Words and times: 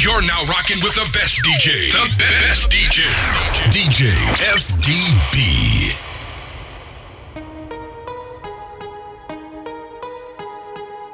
You're 0.00 0.22
now 0.22 0.44
rocking 0.44 0.80
with 0.80 0.94
the 0.94 1.10
best 1.12 1.42
DJ. 1.42 1.90
The 1.90 2.08
best 2.18 2.70
DJ. 2.70 3.02
DJ 3.72 4.12
FDB. 4.54 5.96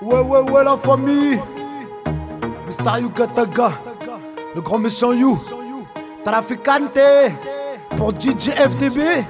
Ouais, 0.03 0.21
ouais, 0.21 0.51
ouais, 0.51 0.65
la 0.65 0.77
famille. 0.77 1.41
Mr. 2.67 3.01
Yugataga. 3.01 3.73
Le 4.55 4.61
grand 4.61 4.79
méchant 4.79 5.15
You. 5.15 5.39
Traficante. 6.23 6.99
Pour 7.97 8.13
DJ 8.13 8.51
FDB. 8.51 9.25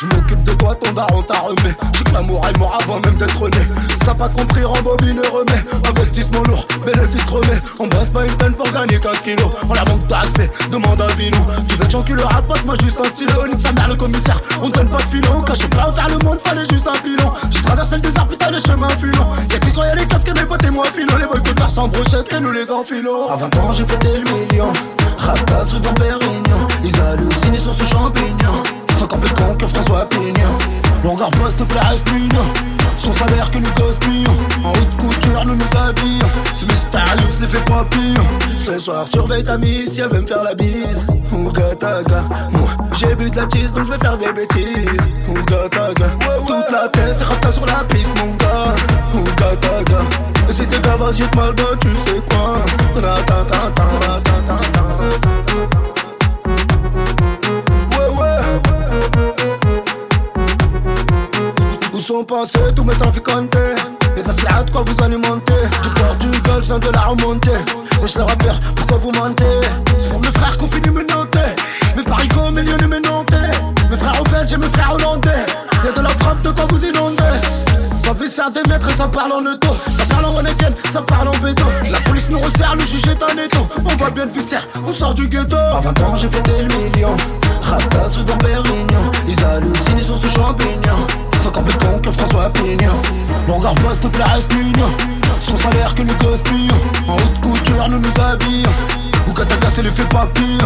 Je 0.00 0.06
m'occupe 0.06 0.42
de 0.42 0.52
toi, 0.52 0.74
ton 0.74 0.92
daron 0.92 1.22
t'a 1.22 1.38
remis. 1.38 1.74
J'ai 1.92 2.04
que 2.04 2.12
l'amour 2.12 2.44
est 2.48 2.58
mort 2.58 2.78
avant 2.82 3.00
même 3.00 3.16
d'être 3.16 3.48
né. 3.48 3.66
T'as 4.04 4.14
pas 4.14 4.28
compris, 4.28 4.64
rembobine 4.64 5.20
et 5.22 5.28
remets. 5.28 5.64
Investissement 5.88 6.42
lourd, 6.42 6.66
bénéfice 6.84 7.24
crevé. 7.24 7.58
On 7.78 7.86
bosse 7.86 8.08
pas 8.08 8.24
une 8.24 8.36
tonne 8.36 8.54
pour 8.54 8.70
gagner 8.72 8.98
15 8.98 9.20
kilos. 9.22 9.50
On 9.68 9.74
la 9.74 9.84
manque 9.84 10.06
d'aspect, 10.08 10.50
demande 10.70 11.00
à 11.00 11.06
Vilou. 11.14 11.38
Tu 11.68 11.76
veux 11.76 11.84
que 11.84 11.90
j'encule 11.90 12.16
le 12.16 12.24
rap, 12.24 12.44
moi 12.66 12.74
juste 12.82 13.00
un 13.00 13.08
stylo. 13.08 13.46
Nique 13.46 13.60
sa 13.60 13.72
mère 13.72 13.88
le 13.88 13.94
commissaire, 13.94 14.40
on 14.62 14.68
donne 14.68 14.88
pas 14.88 14.98
de 14.98 15.02
filon. 15.02 15.42
Quand 15.46 15.54
j'ai 15.54 15.68
pas 15.68 15.92
faire 15.92 16.08
le 16.08 16.18
monde, 16.24 16.40
fallait 16.40 16.68
juste 16.70 16.88
un 16.88 16.98
pilon. 16.98 17.32
J'ai 17.50 17.62
traversé 17.62 17.94
le 17.96 18.00
désert, 18.00 18.26
putain, 18.26 18.50
le 18.50 18.58
chemin 18.58 18.88
filon. 18.90 19.26
Y'a 19.50 19.58
qui 19.58 19.72
croyaient 19.72 19.96
les 19.96 20.06
keufs 20.06 20.24
que 20.24 20.38
mes 20.38 20.46
potes 20.46 20.64
et 20.64 20.70
moi 20.70 20.86
filons. 20.92 21.16
Les 21.16 21.26
boycotteurs 21.26 21.70
sans 21.70 21.88
brochette, 21.88 22.28
que 22.28 22.36
nous 22.36 22.52
les 22.52 22.70
enfilons. 22.70 23.30
À 23.30 23.36
20 23.36 23.56
ans, 23.58 23.72
j'ai 23.72 23.84
fêté 23.84 24.08
le 24.18 24.30
million. 24.30 24.72
Raptas 25.18 25.74
ou 25.74 25.78
dans 25.78 25.94
Pérignon. 25.94 26.66
Ils 26.82 27.00
hallucinent, 27.00 27.54
ils 27.54 27.60
sont 27.60 27.72
sous 27.72 27.86
plus 29.06 29.34
con 29.34 29.54
que 29.54 29.66
François 29.66 30.06
Pignon. 30.08 30.58
Longueur 31.02 31.30
poste, 31.32 31.58
te 31.58 31.64
plaît, 31.64 31.80
reste. 31.80 32.04
Son 32.96 33.12
salaire 33.12 33.50
que 33.50 33.58
nous 33.58 33.72
gaspillons. 33.74 34.32
En 34.64 34.70
haute 34.70 34.96
couture, 34.96 35.44
nous 35.44 35.56
nous 35.56 35.78
habillons. 35.78 36.28
Ce 36.54 36.64
mystérieux 36.64 37.28
les 37.40 37.46
fait 37.46 37.64
papillon. 37.64 38.24
Ce 38.56 38.78
soir, 38.78 39.06
surveille 39.06 39.44
ta 39.44 39.58
mise 39.58 39.92
si 39.92 40.00
elle 40.00 40.08
veut 40.08 40.22
me 40.22 40.26
faire 40.26 40.42
la 40.42 40.54
bise. 40.54 41.06
Ouga 41.32 41.74
taga. 41.74 42.24
Moi, 42.50 42.70
j'ai 42.92 43.14
bu 43.14 43.30
de 43.30 43.36
la 43.36 43.46
tisse 43.46 43.72
donc 43.72 43.86
je 43.86 43.92
vais 43.92 43.98
faire 43.98 44.16
des 44.16 44.32
bêtises. 44.32 45.08
Ouga 45.28 45.68
taga. 45.70 46.06
Toute 46.46 46.70
la 46.70 46.88
tête, 46.88 47.14
c'est 47.18 47.24
rata 47.24 47.52
sur 47.52 47.66
la 47.66 47.84
piste, 47.84 48.12
mon 48.16 48.34
gars. 48.36 48.74
Ouga 49.14 49.56
taga. 49.56 49.98
Si 50.50 50.64
t'es 50.66 50.76
vas-y, 50.76 51.28
te 51.28 51.36
mal 51.36 51.54
tu 51.80 51.88
sais 52.06 52.22
quoi. 52.30 52.58
Où 61.94 61.98
sont 62.00 62.24
passés 62.24 62.58
tous 62.74 62.82
mes 62.82 62.94
traficantes 62.94 63.54
Et 64.16 64.22
de 64.22 64.26
la 64.26 64.64
de 64.64 64.70
quoi 64.72 64.82
vous 64.84 65.00
alimentez 65.00 65.52
Du 65.80 65.90
Portugal, 65.90 66.60
je 66.60 66.66
viens 66.66 66.78
de 66.80 66.88
la 66.88 67.02
remonter 67.02 67.52
Wesh 68.02 68.16
les 68.16 68.22
rappeurs, 68.22 68.60
pourquoi 68.74 68.96
vous 68.98 69.12
mentez 69.12 69.44
C'est 69.96 70.08
pour 70.08 70.20
mes 70.20 70.32
frères 70.32 70.58
qu'on 70.58 70.66
finit 70.66 70.90
menottés. 70.90 71.38
Mes 71.96 72.02
parigots, 72.02 72.50
millions 72.50 72.76
de 72.78 72.86
mes 72.86 72.98
nantais 72.98 73.48
Mes 73.88 73.96
frères 73.96 74.20
au 74.20 74.24
belges 74.24 74.52
et 74.52 74.56
mes 74.56 74.66
frères 74.66 74.92
hollandais. 74.92 75.46
Y'a 75.84 75.92
de 75.92 76.00
la 76.00 76.08
frappe, 76.08 76.42
de 76.42 76.50
quoi 76.50 76.66
vous 76.68 76.84
inonder. 76.84 77.22
Ça 78.00 78.12
fait 78.12 78.52
des 78.52 78.68
mètres 78.68 78.90
et 78.90 78.94
ça 78.94 79.06
parle 79.06 79.32
en 79.32 79.46
auto. 79.46 79.68
Ça 79.96 80.04
parle 80.06 80.24
en 80.24 80.32
Reneken, 80.32 80.74
ça 80.90 81.00
parle 81.00 81.28
en 81.28 81.38
veto 81.38 81.64
La 81.88 82.00
police 82.00 82.28
nous 82.28 82.40
resserre, 82.40 82.74
le 82.74 82.84
juge 82.84 83.06
est 83.06 83.22
un 83.22 83.40
étau. 83.40 83.68
On 83.84 83.94
va 83.94 84.10
bien 84.10 84.24
le 84.24 84.32
on 84.84 84.92
sort 84.92 85.14
du 85.14 85.28
ghetto. 85.28 85.56
À 85.56 85.80
20 85.80 86.00
ans 86.02 86.16
j'ai 86.16 86.28
fait 86.28 86.42
des 86.42 86.64
millions 86.74 87.16
Longueur 93.74 93.90
poste, 93.90 94.02
te 94.02 94.08
plaît, 94.08 94.24
reste 94.24 94.52
mignon 94.54 94.90
Son 95.40 95.56
salaire 95.56 95.94
que 95.94 96.02
nous 96.02 96.14
gaspillons 96.16 96.74
En 97.08 97.16
haute 97.16 97.40
couture, 97.40 97.88
nous 97.88 97.98
nous 97.98 98.20
habillons. 98.20 98.70
Ou 99.28 99.32
cassé 99.32 99.82
l'effet 99.82 100.04
papillon 100.04 100.58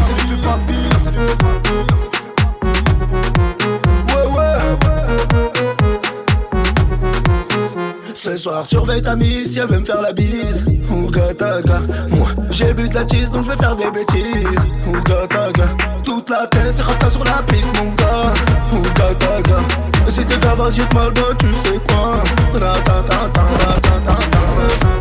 soir, 8.38 8.64
surveille 8.64 9.02
ta 9.02 9.16
mise 9.16 9.52
si 9.52 9.58
elle 9.58 9.66
veut 9.66 9.80
me 9.80 9.84
faire 9.84 10.00
la 10.00 10.12
bise. 10.12 10.66
Ouga 10.90 11.34
taga. 11.34 11.80
Moi, 12.08 12.28
j'ai 12.50 12.72
bu 12.72 12.88
de 12.88 12.94
la 12.94 13.04
tisse 13.04 13.30
donc 13.30 13.44
je 13.44 13.50
vais 13.50 13.56
faire 13.56 13.76
des 13.76 13.90
bêtises. 13.90 14.66
Ouga 14.86 15.26
taga. 15.28 15.68
Toute 16.04 16.30
la 16.30 16.46
tête, 16.46 16.72
c'est 16.74 16.82
rata 16.82 17.10
sur 17.10 17.24
la 17.24 17.42
piste, 17.48 17.70
mon 17.76 17.90
gars. 17.94 18.32
Ouga 18.72 19.14
taga. 19.14 19.58
Et 20.06 20.10
si 20.10 20.24
t'es 20.24 20.38
gars, 20.38 20.54
vas-y, 20.54 20.76
te 20.76 21.34
tu 21.38 21.46
sais 21.64 21.80
quoi. 21.88 22.22
Ratatata, 22.54 23.42
ratatata. 23.58 24.18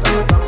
This 0.04 0.47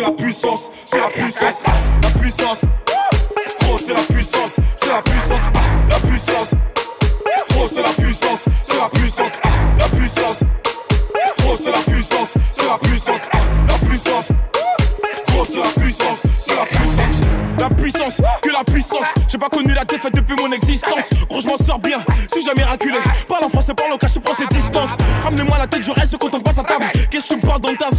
c'est 0.00 0.06
la 0.06 0.12
puissance 0.12 0.70
C'est 0.86 0.98
la 0.98 1.10
puissance 1.10 1.62
Ah, 1.66 1.72
La 2.02 2.08
puissance 2.20 2.60
Gros 3.60 3.78
c'est 3.78 3.94
la 3.94 4.00
puissance 4.02 4.56
C'est 4.76 4.88
la 4.88 5.02
puissance 5.02 5.42
Ah, 5.54 5.60
La 5.90 5.98
puissance 5.98 6.50
Gros 7.50 7.68
c'est 7.68 7.82
la 7.82 7.90
puissance 7.90 8.44
C'est 8.62 8.78
la 8.78 8.88
puissance 8.88 9.40
Ah, 9.42 9.48
La 9.78 9.88
puissance 9.88 10.40
Gros 11.38 11.56
c'est 11.56 11.70
la 11.70 11.78
puissance 11.78 12.34
C'est 12.52 12.66
la 12.66 12.78
puissance 12.78 13.28
Ah, 13.32 13.38
La 13.68 13.88
puissance 13.88 14.32
Gros 15.28 15.44
c'est 15.44 15.56
la 15.56 15.82
puissance 15.82 16.22
C'est 16.40 16.56
la 16.56 16.64
puissance 16.64 17.30
la 17.60 17.68
puissance, 17.68 18.22
que 18.40 18.50
la 18.50 18.64
puissance. 18.64 19.04
J'ai 19.28 19.36
pas 19.36 19.50
connu 19.50 19.74
la 19.74 19.84
défaite 19.84 20.14
depuis 20.14 20.34
mon 20.34 20.50
existence. 20.50 21.04
Gros, 21.28 21.42
je 21.42 21.46
m'en 21.46 21.58
sors 21.58 21.78
bien, 21.78 21.98
si 22.32 22.42
jamais 22.42 22.62
raculé. 22.62 22.98
Parle 23.28 23.44
en 23.44 23.50
français, 23.50 23.74
parle 23.74 23.92
en 23.92 23.98
cache, 23.98 24.18
prends 24.18 24.34
tes 24.34 24.46
distances. 24.46 24.90
Ramenez-moi 25.22 25.58
la 25.58 25.66
tête, 25.66 25.82
je 25.84 25.90
reste 25.90 26.16
quand 26.16 26.32
on 26.32 26.40
passe 26.40 26.58
à 26.58 26.64
table. 26.64 26.86
Qu'est-ce 27.10 27.28
que 27.28 27.34
tu 27.34 27.40
me 27.40 27.46
parles 27.46 27.60
dans 27.60 27.74
ta 27.74 27.89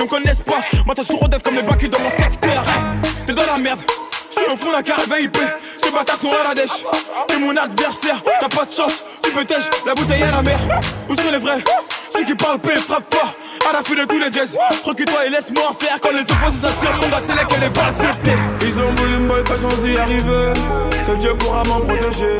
ne 0.00 0.04
me 0.04 0.10
connaissent 0.10 0.42
pas. 0.42 0.60
Moi, 0.86 0.94
t'as 0.94 1.04
toujours 1.04 1.28
comme 1.44 1.54
les 1.54 1.62
bacs 1.62 1.88
dans 1.88 2.00
mon 2.00 2.10
secteur. 2.10 2.52
Hey, 2.52 3.10
T'es 3.26 3.32
dans 3.32 3.46
la 3.46 3.58
merde. 3.58 3.80
Je 4.30 4.40
suis 4.40 4.52
au 4.52 4.56
fond 4.56 4.72
d'un 4.72 4.82
carré 4.82 5.22
IP, 5.22 5.36
ces 5.76 5.90
bâtards 5.90 6.16
sont 6.16 6.30
à 6.30 6.48
la 6.48 6.54
dèche. 6.54 6.84
T'es 7.26 7.36
mon 7.38 7.54
adversaire, 7.56 8.22
t'as 8.38 8.48
pas 8.48 8.64
de 8.64 8.72
chance, 8.72 9.04
tu 9.22 9.30
peux 9.32 9.44
la 9.84 9.94
bouteille 9.94 10.22
à 10.22 10.30
la 10.30 10.42
mer. 10.42 10.58
Où 11.08 11.16
sont 11.16 11.30
les 11.32 11.38
vrais? 11.38 11.58
Ceux 12.10 12.24
qui 12.24 12.34
parlent 12.36 12.60
paix, 12.60 12.76
frappe 12.76 13.12
fort, 13.12 13.34
à 13.68 13.72
la 13.72 13.82
fin 13.82 13.94
de 13.94 14.04
tous 14.04 14.18
les 14.18 14.32
jazz. 14.32 14.56
Recule-toi 14.84 15.26
et 15.26 15.30
laisse-moi 15.30 15.74
faire 15.80 15.98
quand 16.00 16.12
les 16.12 16.22
opposés 16.22 16.60
s'attirent, 16.60 16.96
mon 17.02 17.08
gars, 17.08 17.22
c'est 17.26 17.34
là 17.34 17.44
que 17.44 17.60
les 17.60 17.68
balles. 17.70 17.94
Ils 18.62 18.80
ont 18.80 18.94
voulu 18.94 19.16
me 19.18 19.28
boycott 19.28 19.58
sans 19.58 19.86
y 19.86 19.98
arriver, 19.98 20.52
seul 21.04 21.18
Dieu 21.18 21.34
pourra 21.34 21.64
m'en 21.64 21.80
protéger. 21.80 22.38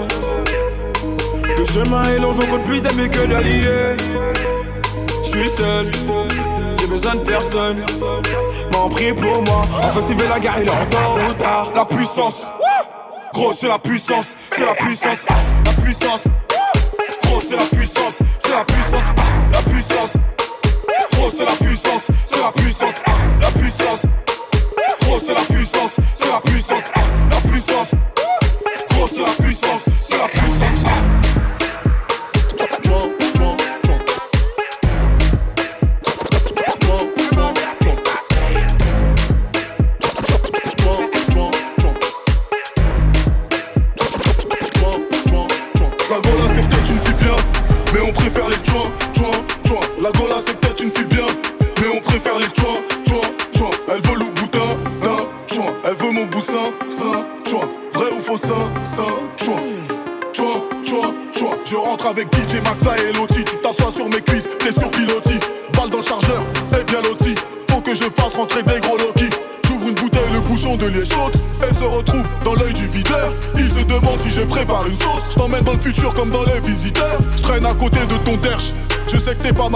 Le 1.59 1.65
chemin 1.65 2.05
est 2.05 2.19
long, 2.21 2.33
j'en 2.33 2.47
compte 2.47 2.65
plus 2.65 2.83
d'amis 2.83 3.11
que 3.11 3.27
d'alliés. 3.27 3.97
Je 5.25 5.29
suis 5.29 5.49
seul, 5.57 5.91
besoin 6.91 7.15
de 7.15 7.21
personne. 7.21 7.85
M'en 8.73 8.89
prie 8.89 9.13
pour 9.15 9.43
moi, 9.45 9.63
enfin 9.79 10.03
s'il 10.03 10.17
veut 10.17 10.29
la 10.29 10.41
guerre, 10.41 10.57
il 10.61 10.67
est 10.67 10.71
en. 10.71 11.75
La 11.75 11.85
puissance, 11.85 12.47
gros 13.33 13.53
c'est 13.53 13.69
la 13.69 13.79
puissance, 13.79 14.37
c'est 14.51 14.67
la 14.67 14.75
puissance, 14.75 15.25
ah, 15.29 15.35
la 15.65 15.73
puissance. 15.83 16.25
Gros 17.25 17.41
c'est 17.41 17.57
la 17.57 17.65
puissance, 17.65 18.19
c'est 18.39 18.51
la 18.51 18.65
puissance, 18.65 19.15
ah, 19.17 19.23
la 19.53 19.63
puissance. 19.71 20.13
Gros 21.13 21.31
c'est 21.31 21.45
la 21.45 21.53
puissance, 21.53 22.07
c'est 22.27 22.41
la 22.41 22.53
puissance, 22.53 23.03
ah, 23.07 23.11
la 23.41 23.51
puissance. 23.51 24.03
Gros 25.03 25.19
c'est 25.25 25.35
la 25.35 25.43
puissance, 25.43 25.97
c'est 26.15 26.29
ah, 26.29 26.41
la 26.45 26.51
puissance. 26.51 27.30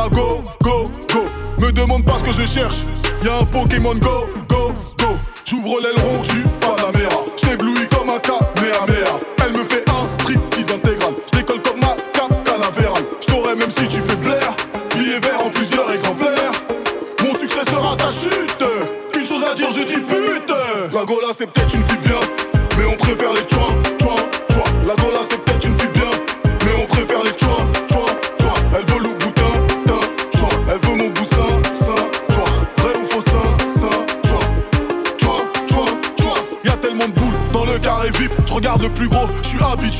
go, 0.08 0.42
go, 0.62 0.84
go. 1.12 1.24
Me 1.58 1.70
demande 1.72 2.04
pas 2.04 2.18
ce 2.18 2.24
que 2.24 2.32
je 2.32 2.46
cherche, 2.46 2.82
y'a 3.22 3.38
un 3.38 3.44
Pokémon 3.44 3.94
Go, 3.94 4.28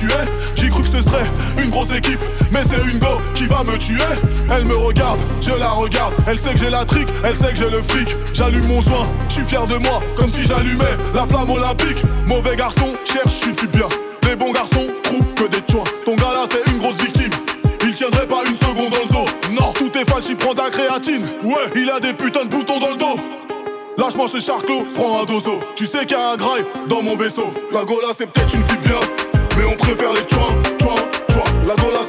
tu 0.06 0.12
es 0.12 0.62
J'ai 0.62 0.70
cru 0.70 0.82
que 0.82 0.88
ce 0.88 1.02
serait 1.02 1.24
une 1.62 1.70
grosse 1.70 1.90
équipe 1.96 2.20
Mais 2.52 2.60
c'est 2.64 2.90
une 2.90 2.98
go 2.98 3.20
qui 3.34 3.46
va 3.46 3.64
me 3.64 3.76
tuer. 3.78 4.02
Elle 4.50 4.64
me 4.64 4.76
regarde, 4.76 5.18
je 5.40 5.52
la 5.52 5.70
regarde. 5.70 6.14
Elle 6.26 6.38
sait 6.38 6.52
que 6.52 6.58
j'ai 6.58 6.70
la 6.70 6.84
trique, 6.84 7.08
elle 7.24 7.36
sait 7.36 7.52
que 7.52 7.56
j'ai 7.56 7.70
le 7.70 7.82
fric. 7.82 8.08
J'allume 8.32 8.66
mon 8.66 8.80
joint, 8.80 9.06
je 9.28 9.34
suis 9.34 9.44
fier 9.44 9.66
de 9.66 9.76
moi 9.76 10.00
Comme 10.16 10.28
si 10.28 10.46
j'allumais 10.46 10.96
la 11.14 11.26
flamme 11.26 11.50
olympique. 11.50 12.02
Mauvais 12.26 12.56
garçon, 12.56 12.94
cherche, 13.04 13.40
je 13.46 13.58
suis 13.58 13.68
bien. 13.68 13.88
Les 14.28 14.36
bons 14.36 14.52
garçons 14.52 14.86
trouvent 15.02 15.34
que 15.34 15.48
des 15.48 15.62
choix 15.70 15.84
Ton 16.04 16.16
gars 16.16 16.32
là 16.32 16.46
c'est 16.50 16.70
une 16.70 16.78
grosse 16.78 16.96
victime. 16.96 17.30
Il 17.82 17.94
tiendrait 17.94 18.26
pas 18.26 18.42
une 18.46 18.56
seconde 18.56 18.90
dans 18.90 18.98
le 18.98 19.14
zoo. 19.14 19.60
Non, 19.60 19.72
tout 19.72 19.90
est 19.96 20.08
falche, 20.08 20.26
il 20.28 20.36
prend 20.36 20.54
de 20.54 20.60
la 20.60 20.70
créatine. 20.70 21.24
Ouais, 21.42 21.70
il 21.76 21.90
a 21.90 22.00
des 22.00 22.14
putains 22.14 22.44
de 22.44 22.50
boutons 22.50 22.78
dans 22.78 22.90
le 22.90 22.96
dos. 22.96 23.20
Lâche-moi 23.98 24.26
ce 24.26 24.40
charclos, 24.40 24.86
prends 24.94 25.22
un 25.22 25.24
dozo. 25.24 25.60
Tu 25.76 25.86
sais 25.86 26.00
qu'il 26.00 26.16
y 26.16 26.20
a 26.20 26.30
un 26.30 26.36
graille 26.36 26.64
dans 26.88 27.02
mon 27.02 27.16
vaisseau. 27.16 27.54
La 27.72 27.84
gola, 27.84 28.08
c'est 28.16 28.26
peut-être 28.26 28.54
une 28.54 28.64
fille 28.64 28.78
bien 28.78 29.43
préfère 29.84 30.12
les 30.14 30.26
joints, 30.28 30.56
joints, 30.80 31.04
joints. 31.28 31.52
La 31.66 31.74
go, 31.76 31.90
la 31.92 32.03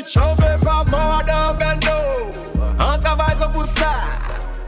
Ti 0.00 0.12
chanve 0.12 0.56
pa 0.64 0.84
mwa 0.84 1.22
dan 1.26 1.58
bendo. 1.58 1.92
An 2.80 3.00
travay 3.00 3.34
tro 3.36 3.48
pou 3.52 3.66
sa 3.66 3.92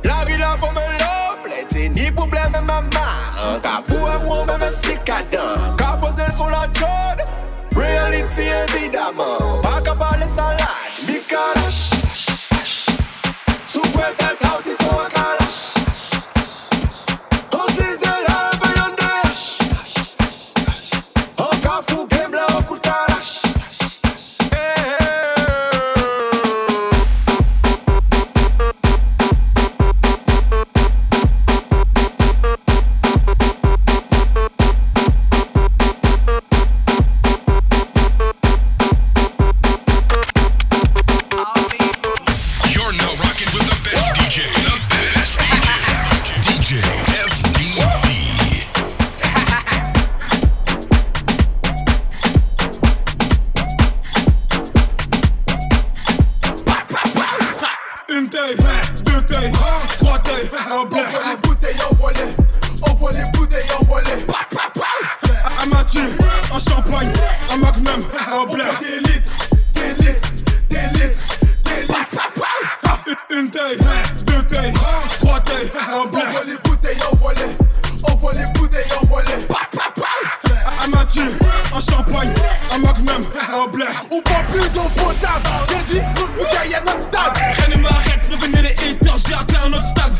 La 0.05 0.25
ri 0.29 0.37
la 0.37 0.59
pou 0.61 0.69
me 0.77 0.85
lofle 1.01 1.65
Se 1.71 1.89
ni 1.89 2.11
pouble 2.13 2.43
me 2.53 2.61
mama 2.61 3.07
An 3.41 3.63
ka 3.65 3.81
pou 3.89 4.05
an 4.13 4.27
wou 4.29 4.45
me 4.45 4.59
me 4.61 4.69
sikadan 4.69 5.82
magnum, 83.13 83.29
en 83.55 83.69
blé. 83.69 83.85
On 84.11 84.21
boit 84.23 84.43
plus 84.51 84.69
d'eau 84.71 84.89
potable. 84.97 85.49
J'ai 85.69 85.95
dit, 85.95 86.01
grosse 86.15 86.31
bouteille 86.31 86.75
à 86.75 86.81
notre 86.81 87.11
table. 87.11 87.41
Rien 87.41 87.77
ne 87.77 87.83
m'arrête, 87.83 88.21
revenez 88.31 88.63
les 88.63 88.73
haters, 88.73 89.19
j'ai 89.27 89.35
atteint 89.35 89.65
un 89.67 89.73
autre 89.73 89.87
stade. 89.87 90.15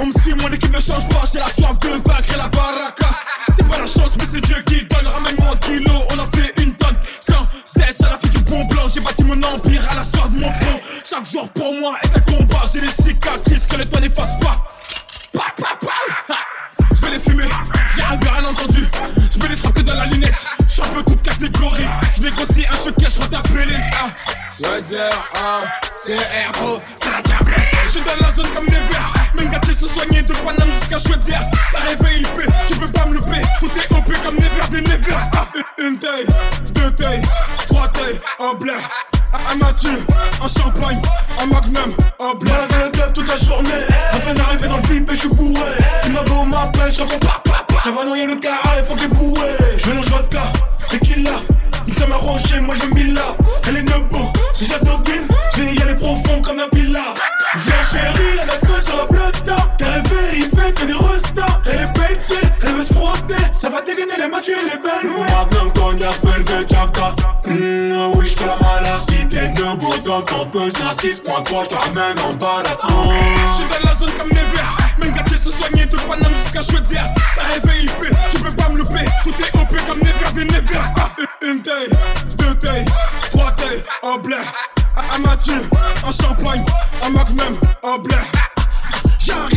On 0.00 0.06
me 0.06 0.12
suit, 0.20 0.34
mon 0.34 0.48
équipe 0.48 0.74
ne 0.74 0.80
change 0.80 1.08
pas, 1.08 1.24
j'ai 1.32 1.38
la 1.38 1.48
soif 1.48 1.78
de 1.80 1.88
vaincre 1.88 2.34
et 2.34 2.36
la 2.36 2.48
baraka. 2.48 3.08
C'est 3.54 3.66
pas 3.66 3.78
la 3.78 3.86
chance, 3.86 4.16
mais 4.18 4.24
c'est 4.30 4.40
Dieu 4.40 4.56
qui 4.66 4.84
donne. 4.84 5.06
Ramène-moi 5.06 5.52
un 5.52 5.56
kilo, 5.56 6.02
on 6.10 6.18
a 6.18 6.26
fait 6.36 6.52
une 6.62 6.74
tonne. 6.74 6.96
Sans 7.20 7.46
cesse, 7.64 8.00
à 8.02 8.10
la 8.10 8.18
fille 8.18 8.30
du 8.30 8.38
bon 8.38 8.64
blanc, 8.66 8.84
j'ai 8.92 9.00
bâti 9.00 9.24
mon 9.24 9.42
empire 9.42 9.82
à 9.90 9.94
la 9.94 10.04
soie 10.04 10.28
de 10.28 10.38
mon 10.38 10.50
front. 10.50 10.80
Chaque 11.04 11.26
jour 11.30 11.48
pour 11.50 11.72
moi 11.74 11.96
est 12.02 12.16
un 12.16 12.20
combat, 12.20 12.64
j'ai 12.72 12.80
des 12.80 12.88
cicatrices 12.88 13.66
que 13.66 13.76
le 13.76 13.86
temps 13.86 14.00
n'efface 14.00 14.38
pas. 14.40 14.56
Je 16.94 17.00
vais 17.00 17.10
les 17.12 17.18
fumer, 17.18 17.44
j'ai 17.94 18.02
un 18.02 18.16
bien 18.16 18.44
entendu. 18.44 18.86
Je 19.30 19.38
mets 19.38 19.48
les 19.48 19.56
frappes 19.56 19.74
que 19.74 19.80
dans 19.82 19.94
la 19.94 20.06
lunette, 20.06 20.46
je 20.66 20.72
suis 20.72 20.82
un 20.82 20.86
peu 20.86 21.02
toute 21.02 21.22
catégorie. 21.22 21.84
Je 22.26 22.30
négocie 22.32 22.66
un 22.68 22.76
choquet, 22.76 23.06
je 23.08 23.22
retape 23.22 23.48
les. 23.54 24.66
Ouais, 24.66 24.82
dire, 24.82 24.98
ah, 25.34 25.60
C'est 26.02 26.16
la 26.16 27.22
diable. 27.22 27.52
Je 27.88 27.98
dans 28.00 28.26
la 28.26 28.32
zone 28.32 28.48
comme 28.52 28.64
les 28.64 28.72
verts. 28.72 29.12
Gâtés 29.48 29.74
se 29.74 29.86
soigner 29.86 30.22
de 30.22 30.32
Paname 30.32 30.68
jusqu'à 30.80 30.98
Chaudière. 30.98 31.42
T'as 31.72 31.80
rêvé 31.80 32.22
IP, 32.22 32.50
tu 32.66 32.74
peux 32.74 32.88
pas 32.88 33.06
me 33.06 33.14
louper. 33.14 33.42
Tout 33.60 33.66
est 33.66 33.96
OP 33.96 34.12
comme 34.24 34.34
Never 34.34 34.68
des 34.70 34.80
Never. 34.80 35.14
Ah, 35.36 35.46
une 35.78 35.98
taille, 35.98 36.26
deux 36.74 36.90
tailles, 36.92 37.22
trois 37.68 37.86
tailles, 37.88 38.18
en 38.40 38.54
blé. 38.54 38.72
Un 39.52 39.56
Mathieu, 39.56 40.04
un 40.42 40.48
champagne, 40.48 41.00
un 41.40 41.46
magnum, 41.46 41.94
en 42.18 42.34
blé. 42.34 42.50
Dans 42.70 42.84
le 42.86 42.90
club 42.90 43.12
toute 43.12 43.28
la 43.28 43.36
journée. 43.36 43.70
À 44.12 44.18
peine 44.18 44.40
arrivé 44.40 44.66
dans 44.66 44.78
le 44.78 44.82
VIP 44.82 45.10
et 45.10 45.14
je 45.14 45.20
suis 45.20 45.28
bourré. 45.28 45.70
Si 46.02 46.10
ma 46.10 46.24
go 46.24 46.42
m'appelle, 46.42 46.90
réponds 46.90 47.18
pas, 47.20 47.40
pas, 47.44 47.64
pas. 47.68 47.80
Ça 47.84 47.92
va 47.92 48.04
noyer 48.04 48.26
le 48.26 48.36
carré, 48.36 48.82
faut 48.88 48.96
qu'il 48.96 49.10
bourré. 49.10 49.65
Les 64.52 64.78
belles. 64.78 65.10
ouais. 65.10 65.26
Magnum, 65.30 65.72
cognac, 65.72 66.68
Jacka. 66.68 67.14
Mmh, 67.46 68.12
oui, 68.14 68.26
j'fais 68.28 68.44
la. 68.46 68.96
Si 68.98 69.28
t'es 69.28 69.48
debout 69.50 69.94
dans 70.04 70.22
ton 70.22 70.46
buzz, 70.46 70.72
la 70.78 70.92
6.3, 70.92 71.64
j'te 71.64 71.74
ramène 71.74 72.18
en 72.20 72.32
balade. 72.34 72.78
Je 72.82 73.56
suis 73.56 73.68
dans 73.68 73.88
la 73.88 73.94
zone 73.94 74.12
comme 74.18 74.28
Never. 74.28 74.66
Même 74.98 75.12
gâtés 75.12 75.36
se 75.36 75.50
soigner 75.50 75.86
de 75.86 75.96
Paname 75.96 76.32
jusqu'à 76.42 76.62
Chaudière. 76.62 77.06
T'as 77.34 77.42
rêvé 77.54 77.84
IP, 77.84 78.14
tu 78.30 78.38
peux 78.38 78.52
pas 78.52 78.68
me 78.68 78.78
louper. 78.78 79.04
Tout 79.24 79.34
est 79.40 79.60
OP 79.60 79.74
comme 79.86 79.98
Never 80.00 80.32
des 80.34 80.44
Never. 80.44 80.80
Ah, 80.96 81.10
une 81.42 81.62
taille, 81.62 81.88
deux 82.38 82.54
tailles, 82.54 82.84
trois 83.30 83.50
tailles, 83.52 83.82
en 84.02 84.18
blé. 84.18 84.36
Un 85.14 85.18
Mathieu, 85.18 85.62
un 86.06 86.12
champagne, 86.12 86.64
un 87.02 87.10
magnum, 87.10 87.58
en 87.82 87.98
blé. 87.98 88.16
J'arrive, 89.18 89.55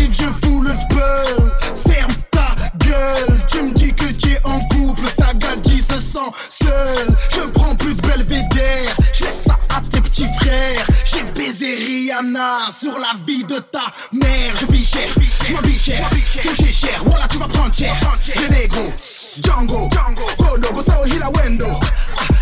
Je 7.29 7.41
prends 7.51 7.75
plus 7.75 7.95
belvédère. 7.95 8.95
Je 9.13 9.23
laisse 9.25 9.43
ça 9.45 9.57
à 9.69 9.81
tes 9.81 10.01
petits 10.01 10.27
frères. 10.39 10.85
J'ai 11.05 11.23
baisé 11.33 11.75
Rihanna 11.75 12.69
sur 12.71 12.97
la 12.97 13.13
vie 13.25 13.43
de 13.43 13.59
ta 13.59 13.85
mère. 14.11 14.53
Je 14.59 14.65
vis 14.71 14.85
cher, 14.85 15.09
je 15.45 15.53
m'habille 15.53 15.79
cher. 15.79 16.09
Tu 16.41 16.49
fais 16.49 16.73
cher, 16.73 17.03
voilà, 17.05 17.27
tu 17.27 17.37
vas 17.37 17.47
prendre 17.47 17.75
cher. 17.75 17.95
Les 18.49 18.69
Django, 19.41 19.89
Godo, 20.37 20.73
Gustavo 20.73 21.05
Hilawendo. 21.05 21.79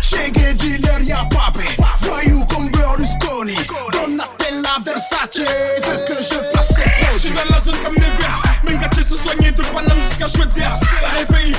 Shege 0.02 0.56
dealer, 0.56 1.02
y'a 1.02 1.24
papé. 1.30 1.64
Voyou 2.00 2.44
comme 2.46 2.70
Berlusconi. 2.70 3.56
Donatella 3.92 4.78
Versace. 4.84 5.36
Veux 5.36 6.04
que 6.06 6.22
je 6.22 6.50
place 6.50 6.68
ses 6.68 7.12
Je 7.14 7.18
suis 7.18 7.30
dans 7.30 7.54
la 7.54 7.60
zone 7.60 7.76
comme 7.84 7.94
Never. 7.94 8.32
Même 8.64 8.80
gâtés 8.80 9.02
se 9.02 9.16
soigner 9.16 9.52
de 9.52 9.62
Paname 9.62 9.98
jusqu'à 10.08 10.28
Chaudière. 10.28 10.78
T'as 10.80 11.18
rêvé 11.18 11.54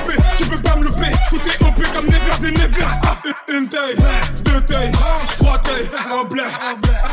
des 2.52 2.58
Never. 2.58 2.86
Ah, 3.04 3.18
une 3.48 3.68
taille, 3.68 3.96
deux 4.44 4.62
tailles, 4.62 4.92
trois 5.38 5.58
tailles, 5.60 5.90
en 6.12 6.24
blé. 6.26 6.44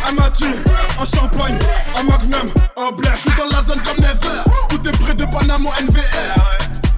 Un 0.09 0.13
Mathieu, 0.13 0.47
un 1.01 1.05
champagne, 1.05 1.59
un 1.97 2.03
magnum, 2.03 2.53
en 2.77 2.93
blé. 2.93 3.09
Je 3.17 3.21
suis 3.23 3.39
dans 3.39 3.49
la 3.57 3.63
zone 3.63 3.81
comme 3.83 3.99
Never. 3.99 4.43
Tout 4.69 4.89
est 4.89 4.99
près 4.99 5.15
de 5.15 5.25
Panama 5.25 5.71
NVR. 5.81 6.35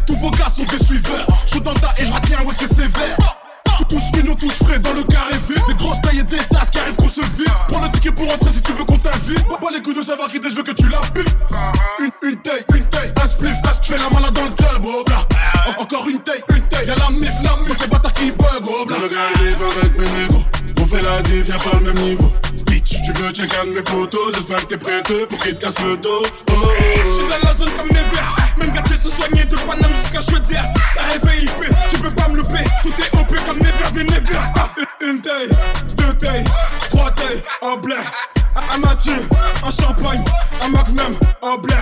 Tous 0.06 0.16
vos 0.16 0.30
gars 0.30 0.48
sont 0.48 0.64
des 0.64 0.84
suiveurs. 0.84 1.26
Je 1.46 1.50
suis 1.52 1.60
dans 1.60 1.74
ta 1.74 1.94
et 1.98 2.06
je 2.06 2.12
retiens, 2.12 2.38
ouais, 2.40 2.54
c'est 2.58 2.68
sévère. 2.68 3.16
Tous 3.88 4.02
mignons, 4.14 4.34
tous 4.34 4.50
frais 4.50 4.78
dans 4.78 4.92
le 4.92 5.02
carré 5.04 5.34
vide. 5.48 5.62
Des 5.66 5.74
grosses 5.74 6.00
tailles 6.02 6.18
et 6.18 6.22
des 6.22 6.36
tasses 6.50 6.70
qui 6.70 6.78
arrivent 6.78 6.96
qu'on 6.96 7.08
se 7.08 7.20
vide. 7.20 7.48
Prends 7.68 7.80
le 7.80 7.88
ticket 7.90 8.10
pour 8.10 8.30
entrer 8.30 8.50
si 8.52 8.60
tu 8.60 8.72
veux 8.72 8.84
qu'on 8.84 8.98
t'invite. 8.98 9.42
Pas 9.48 9.70
les 9.72 9.80
coups 9.80 9.96
de 9.96 10.02
savoir 10.02 10.28
qui 10.28 10.40
t'es, 10.40 10.50
je 10.50 10.56
veux 10.56 10.62
que 10.62 10.72
tu 10.72 10.88
la 10.88 10.98
piques. 11.14 11.34
Une, 12.00 12.28
une 12.28 12.36
taille, 12.42 12.64
une 12.74 12.84
taille, 12.90 13.12
un 13.22 13.26
spliff, 13.26 13.56
je 13.82 13.92
fais 13.92 13.98
la 13.98 14.10
malade 14.10 14.34
dans 14.34 14.47
bla. 18.84 18.96
Le 18.98 19.08
gars 19.08 19.42
live 19.42 19.56
avec 19.80 19.98
mes 19.98 20.18
négros. 20.18 20.44
On 20.80 20.84
fait 20.86 21.02
la 21.02 21.22
diff, 21.22 21.48
y'a 21.48 21.58
pas 21.58 21.78
le 21.78 21.92
même 21.92 22.02
niveau. 22.02 22.32
Bitch, 22.66 22.96
tu 23.04 23.12
veux 23.12 23.32
check 23.32 23.50
un 23.60 23.66
de 23.66 23.72
mes 23.72 23.82
potos. 23.82 24.34
J'espère 24.34 24.66
que 24.66 24.74
t'es 24.74 24.76
prêt 24.76 25.02
pour 25.28 25.38
qu'il 25.38 25.54
te 25.54 25.60
casse 25.60 25.80
le 25.80 25.96
dos. 25.96 26.22
Oh, 26.22 26.52
oh, 26.52 26.68
Je 27.08 27.12
suis 27.14 27.28
dans 27.28 27.48
la 27.48 27.54
zone 27.54 27.70
comme 27.76 27.88
Never. 27.88 28.26
Même 28.58 28.70
gâtés 28.70 28.94
se 28.94 29.10
soigner 29.10 29.44
de 29.44 29.56
Paname 29.56 29.90
jusqu'à 30.02 30.22
Chaudière. 30.22 30.64
T'as 30.94 31.02
rêvé 31.12 31.44
IP, 31.44 31.74
tu 31.90 31.98
peux 31.98 32.10
pas 32.10 32.28
me 32.28 32.36
louper. 32.36 32.64
Tout 32.82 32.92
est 32.98 33.18
OP 33.18 33.34
comme 33.46 33.58
Never 33.58 33.90
des 33.94 34.04
Never. 34.04 34.38
Ah, 34.56 34.70
une 35.00 35.20
taille, 35.20 35.48
deux 35.96 36.12
tailles, 36.14 36.44
trois 36.90 37.10
tailles, 37.12 37.42
en 37.62 37.76
blé. 37.76 37.96
Un 38.74 38.78
Mathieu, 38.78 39.14
un 39.64 39.70
champagne, 39.70 40.24
un 40.60 40.68
magnum, 40.68 41.16
en 41.40 41.56
blé. 41.58 41.76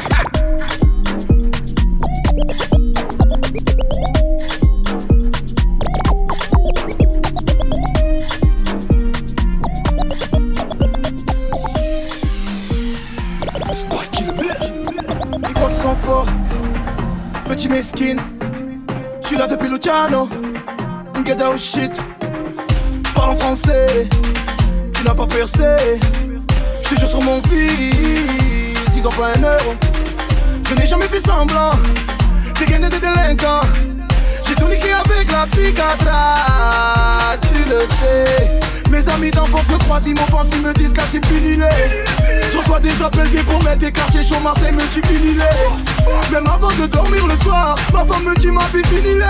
Mesquine. 17.68 18.20
Je 19.22 19.28
suis 19.28 19.36
là 19.36 19.46
depuis 19.46 19.68
Luciano. 19.68 20.28
Get 21.24 21.42
out 21.42 21.58
shit. 21.58 21.92
Parle 23.14 23.30
en 23.32 23.36
français, 23.36 24.08
tu 24.92 25.02
n'as 25.04 25.14
pas 25.14 25.26
percé. 25.26 25.98
Je 26.88 26.96
jure 27.00 27.08
sur 27.08 27.22
mon 27.22 27.40
fils, 27.42 28.94
ils 28.96 29.06
ont 29.06 29.10
pas 29.10 29.32
un 29.36 29.42
euro. 29.42 29.74
Je 30.68 30.74
n'ai 30.74 30.86
jamais 30.86 31.08
fait 31.08 31.26
semblant, 31.26 31.70
dégainé 32.58 32.88
des 32.88 33.00
délinquants. 33.00 33.66
J'ai 34.46 34.54
tout 34.54 34.68
niqué 34.68 34.92
avec 34.92 35.30
la 35.32 35.46
picatra, 35.46 36.34
tu 37.40 37.70
le 37.70 37.86
sais. 38.00 38.45
Mes 38.96 39.06
amis 39.10 39.30
d'enfance 39.30 39.68
me 39.68 39.76
croisent, 39.76 40.06
ils 40.06 40.14
m'offensent, 40.14 40.54
ils 40.54 40.62
me 40.62 40.72
disent 40.72 40.94
qu'à 40.94 41.02
c'est 41.12 41.22
finilé. 41.26 41.68
Je 42.50 42.56
reçois 42.56 42.80
des 42.80 43.02
appels 43.02 43.30
gays 43.30 43.42
pour 43.42 43.62
mettre 43.62 43.80
des 43.80 43.92
quartiers 43.92 44.24
chaud, 44.24 44.40
Marseille 44.42 44.72
me 44.72 44.80
dit 44.94 45.06
finilé. 45.06 45.44
Même 46.32 46.46
avant 46.46 46.70
de 46.70 46.86
dormir 46.86 47.26
le 47.26 47.36
soir, 47.44 47.74
ma 47.92 48.06
femme 48.06 48.24
me 48.24 48.34
dit 48.36 48.50
ma 48.50 48.64
vie 48.72 48.82
finilé. 48.88 49.26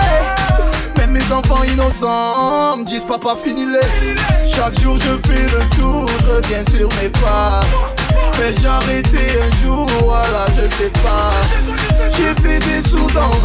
Même 0.97 1.11
mes 1.11 1.33
enfants 1.33 1.65
innocents 1.65 2.77
me 2.77 2.85
disent 2.85 3.07
papa 3.09 3.37
finilé. 3.45 3.81
Chaque 4.55 4.79
jour 4.79 4.97
je 4.99 5.29
fais 5.29 5.43
le 5.43 5.69
tour, 5.77 6.07
je 6.21 6.31
reviens 6.31 6.65
sur 6.73 6.89
mes 7.03 7.09
pas. 7.09 7.59
Mais 8.39 8.55
j'ai 8.61 8.69
un 8.69 9.65
jour, 9.65 9.85
voilà, 10.05 10.47
je 10.51 10.77
sais 10.77 10.91
pas. 10.91 11.33
J'ai 12.13 12.41
fait 12.41 12.61
des 12.61 12.89
sous 12.89 13.11
dans 13.11 13.31
le 13.31 13.41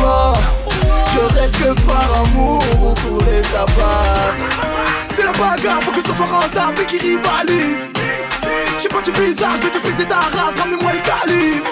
moi. 0.00 0.34
Je 1.14 1.34
reste 1.34 1.56
que 1.58 1.86
par 1.86 2.08
amour 2.22 2.62
ou 2.82 2.94
pour 2.94 3.22
les 3.24 3.42
abattre. 3.54 4.44
C'est 5.14 5.24
la 5.24 5.32
bagarre, 5.32 5.82
faut 5.82 5.92
que 5.92 6.06
ce 6.06 6.14
soit 6.14 6.26
rentable 6.26 6.80
et 6.82 6.84
qui 6.86 6.98
rivalise. 6.98 7.88
J'sais 8.78 8.88
pas 8.88 9.02
du 9.02 9.10
bizarre, 9.10 9.56
je 9.56 9.66
vais 9.66 10.02
te 10.02 10.02
ta 10.04 10.16
race, 10.16 10.54
ramenez-moi 10.58 10.92
les 10.92 11.00
calibres. 11.00 11.66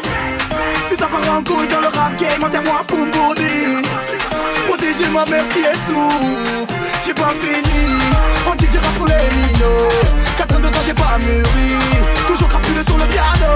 Si 0.88 0.96
ça 0.96 1.06
part 1.06 1.36
en 1.36 1.42
couille 1.42 1.68
dans 1.68 1.80
le 1.80 1.88
rap 1.88 2.16
game, 2.16 2.42
enterre-moi 2.42 2.82
Fumboni. 2.88 3.82
Protéger 4.66 5.08
ma 5.12 5.24
mère 5.26 5.44
qui 5.52 5.60
est 5.60 5.78
souffre, 5.86 6.74
j'ai 7.04 7.14
pas 7.14 7.34
fini. 7.40 7.86
On 8.50 8.54
dit 8.56 8.66
que 8.66 8.72
j'ai 8.72 8.78
pour 8.78 9.06
les 9.06 9.14
minots. 9.36 9.88
82 10.36 10.68
ans, 10.68 10.72
j'ai 10.86 10.94
pas 10.94 11.18
mûri. 11.18 11.76
Toujours 12.26 12.48
crapulé 12.48 12.82
sur 12.86 12.98
le 12.98 13.06
piano. 13.06 13.54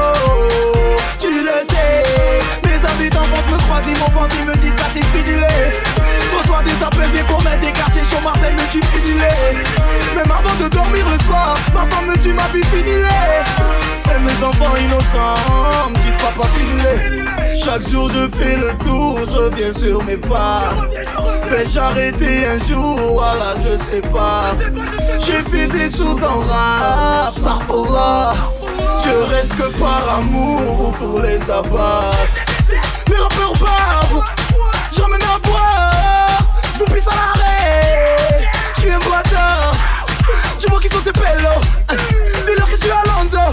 Tu 1.18 1.28
le 1.42 1.56
sais, 1.68 2.40
mes 2.80 2.88
amis 2.88 3.10
d'enfance 3.10 3.46
me 3.46 3.90
ils 3.90 3.98
m'offensent, 3.98 4.36
ils 4.38 4.46
me 4.46 4.56
disent 4.56 4.74
c'est 4.92 5.04
fini. 5.04 5.36
Je 5.38 6.36
reçois 6.36 6.62
des 6.62 6.84
appels 6.84 7.10
des 7.12 7.22
mettre 7.22 7.60
des 7.60 7.72
quartiers 7.72 8.02
chauds, 8.02 8.28
annulé. 8.28 9.28
Même 10.14 10.30
avant 10.30 10.62
de 10.62 10.68
dormir 10.68 11.04
le 11.10 11.24
soir, 11.24 11.56
ma 11.74 11.80
femme 11.86 12.06
me 12.06 12.16
dit 12.16 12.32
ma 12.32 12.46
vie 12.48 12.64
finie 12.64 12.96
Et 12.96 14.20
mes 14.20 14.44
enfants 14.44 14.76
innocents 14.76 15.90
me 15.90 15.96
disent 15.96 16.16
papa 16.16 16.48
finis 16.56 17.22
Chaque 17.62 17.88
jour 17.88 18.10
je 18.10 18.28
fais 18.38 18.56
le 18.56 18.72
tour, 18.84 19.20
je 19.26 19.38
reviens 19.38 19.72
sur 19.72 20.02
mes 20.04 20.16
pas. 20.16 20.74
Vais-je 21.50 21.78
arrêter 21.78 22.46
un 22.46 22.68
jour, 22.68 22.98
voilà 23.14 23.54
je 23.62 23.84
sais 23.90 24.02
pas. 24.02 24.54
J'ai 25.18 25.42
fait 25.50 25.66
des 25.66 25.90
sous 25.90 26.14
dans 26.14 26.40
rap, 26.48 27.34
Starfallah. 27.36 28.34
Je 29.04 29.34
reste 29.34 29.56
que 29.56 29.78
par 29.78 30.18
amour 30.18 30.92
pour 30.98 31.20
les 31.20 31.40
abattre. 31.50 32.49
Les 33.10 33.16
rappeurs 33.16 33.52
bavent, 33.54 34.22
j'emmène 34.96 35.20
à 35.22 35.38
boire, 35.40 36.38
je 36.74 36.78
vous 36.78 36.84
pisse 36.84 37.08
à 37.08 37.10
l'arrêt. 37.10 38.48
Je 38.76 38.80
suis 38.80 38.90
un 38.90 38.98
boiteur, 39.00 39.72
dis-moi 40.60 40.80
qui 40.80 40.88
sont 40.88 41.02
ces 41.02 41.12
pélos. 41.12 41.60
Dis-leur 42.46 42.66
que 42.66 42.76
je 42.76 42.82
suis 42.82 42.90
à 42.90 43.02
Londres, 43.06 43.50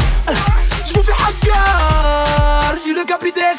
je 0.88 0.94
vous 0.94 1.02
fais 1.02 1.12
hagar. 1.12 2.76
Je 2.76 2.82
suis 2.82 2.94
le 2.94 3.04
capitaine 3.04 3.58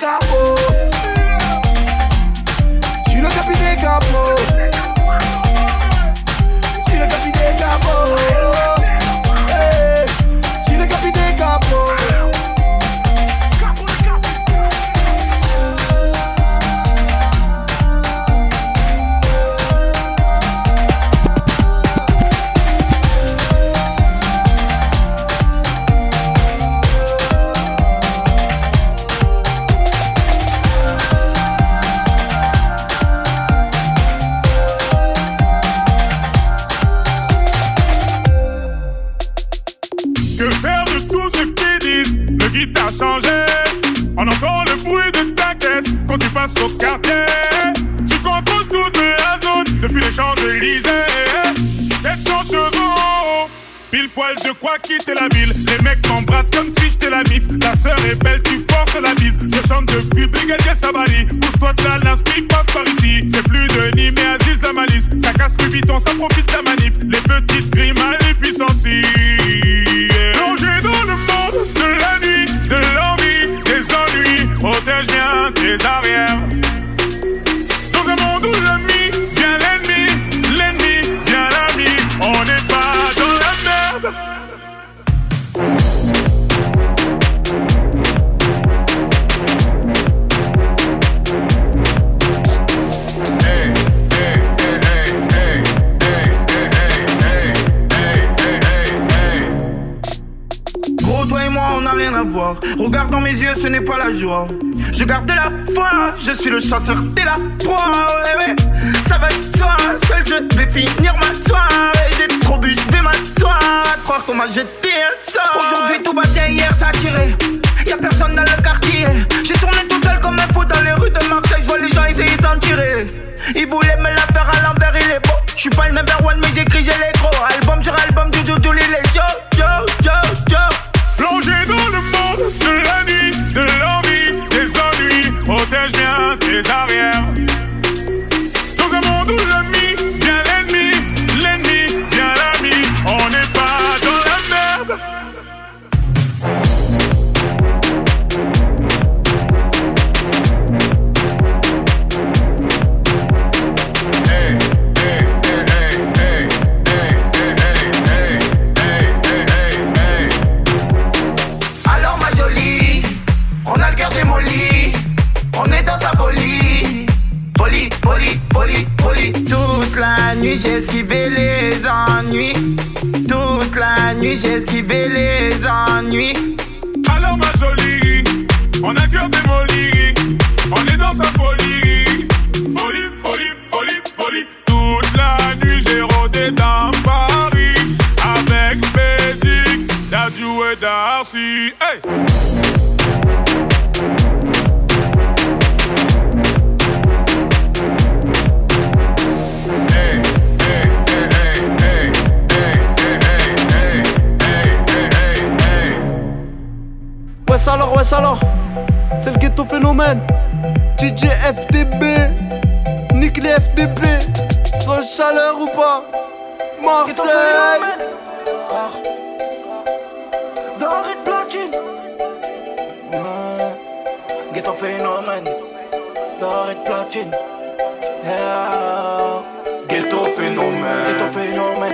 Ils 123.55 123.67
voulaient 123.67 123.97
me 123.97 124.11
la 124.11 124.27
faire 124.33 124.49
à 124.49 124.63
l'envers, 124.63 124.95
il 124.95 125.11
est 125.11 125.21
beau. 125.21 125.35
Je 125.55 125.61
suis 125.61 125.71
pas 125.71 125.89
le 125.89 125.95
number 125.95 126.25
one, 126.25 126.39
mais 126.41 126.49
j'écris, 126.55 126.85
j'ai 126.85 126.93
les 126.93 127.13
gros. 127.19 127.31
Album 127.55 127.83
sur 127.83 127.95
album, 127.95 128.31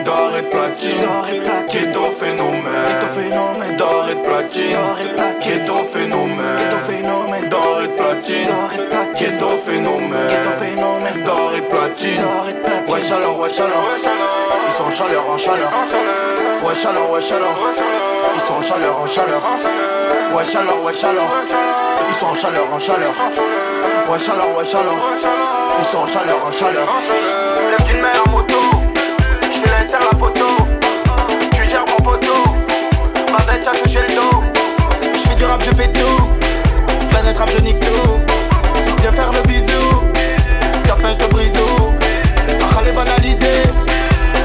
D'or 0.04 0.36
et 0.36 0.42
platine. 0.42 0.90
D'or 1.02 1.26
et 1.32 1.38
de 1.38 1.44
platine. 1.44 1.92
Ghetto 1.92 2.10
phénomène. 2.12 3.76
D'or 3.76 4.06
et 4.10 4.22
platine. 4.22 4.70
D'or 4.72 4.98
et 5.00 5.04
de 5.04 5.14
platine. 5.14 5.50
Ghetto 5.50 5.84
phénomène. 5.84 7.48
D'or 7.48 7.80
et 7.82 7.88
platine. 7.88 8.50
Ghetto 9.18 9.58
phénomène. 9.64 11.22
D'or 11.24 11.52
et 11.56 11.62
platine. 11.62 12.24
Ouais 12.88 13.02
chaleur, 13.02 13.38
ouais 13.38 13.50
chaleur. 13.50 13.84
Ils 14.66 14.72
sont 14.72 14.84
en 14.84 14.90
chaleur, 14.90 15.24
en 15.30 15.38
chaleur. 15.38 15.70
Ouais 16.62 16.74
chaleur, 16.74 17.10
ouais 17.10 17.20
chaleur. 17.20 17.54
Ils 18.34 18.40
sont 18.40 18.54
en 18.54 18.62
chaleur, 18.62 18.98
en 19.00 19.06
chaleur. 19.06 19.42
Ouais 20.34 20.44
chaleur, 20.44 20.82
ouais 20.82 20.92
chaleur. 20.92 21.30
Ils 22.08 22.14
sont 22.14 22.26
en 22.26 22.34
chaleur, 22.34 22.66
en 22.72 22.78
chaleur. 22.78 23.14
Ouais 24.08 24.18
chaleur, 24.18 24.56
ouais 24.56 24.64
chaleur. 24.64 24.94
Ils 25.78 25.84
sont 25.84 25.98
en 25.98 26.06
chaleur, 26.06 26.44
en 26.46 26.50
chaleur. 26.50 26.88
je 35.64 35.74
fais 35.74 35.88
tout. 35.88 36.28
Planète 37.10 37.36
je 37.46 37.72
tout. 37.72 38.20
Viens 39.00 39.12
faire 39.12 39.30
le 39.32 39.40
bisou. 39.48 40.02
Tiens, 40.84 40.96
fin, 40.96 41.12
je 41.12 41.18
te 41.18 41.30
brise. 41.32 41.52
Ah, 42.60 42.82
les 42.84 42.92
banaliser. 42.92 43.62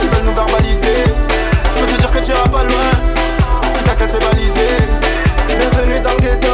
Ils 0.02 0.10
veulent 0.10 0.26
nous 0.26 0.34
verbaliser. 0.34 1.04
Je 1.74 1.80
peux 1.80 1.92
te 1.92 2.00
dire 2.00 2.12
que 2.12 2.20
tu 2.20 2.32
iras 2.32 2.48
pas 2.48 2.64
loin. 2.64 2.92
Si 3.76 3.84
ta 3.84 3.96
classe 3.96 4.14
est 4.14 4.24
balisée. 4.24 4.78
Bienvenue 5.48 6.00
dans 6.00 6.12
le 6.12 6.22
ghetto. 6.22 6.48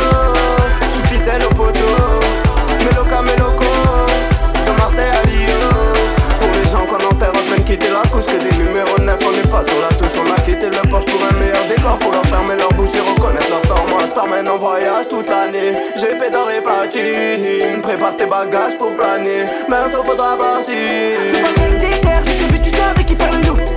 Je 0.82 0.94
suis 0.96 1.16
fidèle 1.16 1.44
au 1.44 1.54
poteau. 1.54 1.96
Méloca, 2.80 3.22
méloco. 3.22 3.66
De 4.66 4.72
Marseille 4.80 5.12
à 5.12 5.28
Lyon. 5.28 5.70
Pour 6.40 6.50
les 6.50 6.70
gens 6.70 6.86
qu'on 6.86 7.06
enterre 7.06 7.30
en 7.30 7.46
train 7.46 7.58
de 7.58 7.68
quitter 7.68 7.90
la 7.90 8.08
couche. 8.10 8.26
Que 8.26 8.38
des 8.42 8.56
numéros 8.58 9.00
9, 9.00 9.18
on 9.28 9.32
n'est 9.32 9.52
pas 9.52 9.64
sur 9.68 9.80
la 9.82 9.90
touche. 9.90 10.18
On 10.18 10.32
a 10.32 10.42
quitté 10.42 10.68
le 10.68 10.90
porche 10.90 11.06
pour 11.06 11.22
un 11.22 11.40
meilleur 11.40 11.64
décor. 11.68 12.00
Pour 12.00 12.12
leur 12.14 12.26
fermer 12.26 12.56
leur 12.58 12.70
bouche 12.74 12.96
et 12.96 13.02
t'emmène 14.16 14.48
en 14.48 14.58
voyage 14.58 15.08
toute 15.10 15.30
l'année. 15.30 15.74
J'ai 15.96 16.18
pétaré 16.18 16.62
platine, 16.62 17.82
prépare 17.82 18.16
tes 18.16 18.26
bagages 18.26 18.78
pour 18.78 18.92
planer. 18.96 19.44
Bientôt 19.68 20.04
faudra 20.04 20.38
partir. 20.38 20.76
J'ai 21.34 21.42
pas 21.42 21.62
même 21.62 21.78
des 21.78 22.32
j'ai 22.40 22.48
vu, 22.48 22.60
tu 22.62 22.70
savais 22.70 23.04
qui 23.04 23.16
faire 23.16 23.32
le 23.32 23.46
you. 23.46 23.75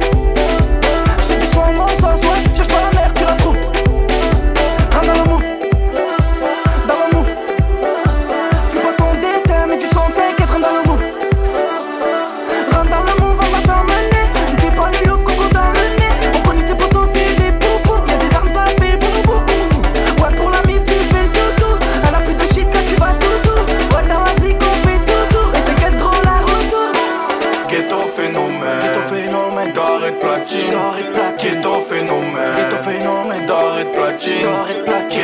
plaqué. 34.85 35.18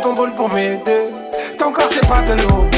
ton 0.00 0.14
bol 0.14 0.32
pour 0.32 0.48
m'aider. 0.50 1.08
Ton 1.58 1.72
corps 1.72 1.88
c'est 1.90 2.06
pas 2.06 2.22
de 2.22 2.34
l'eau. 2.42 2.77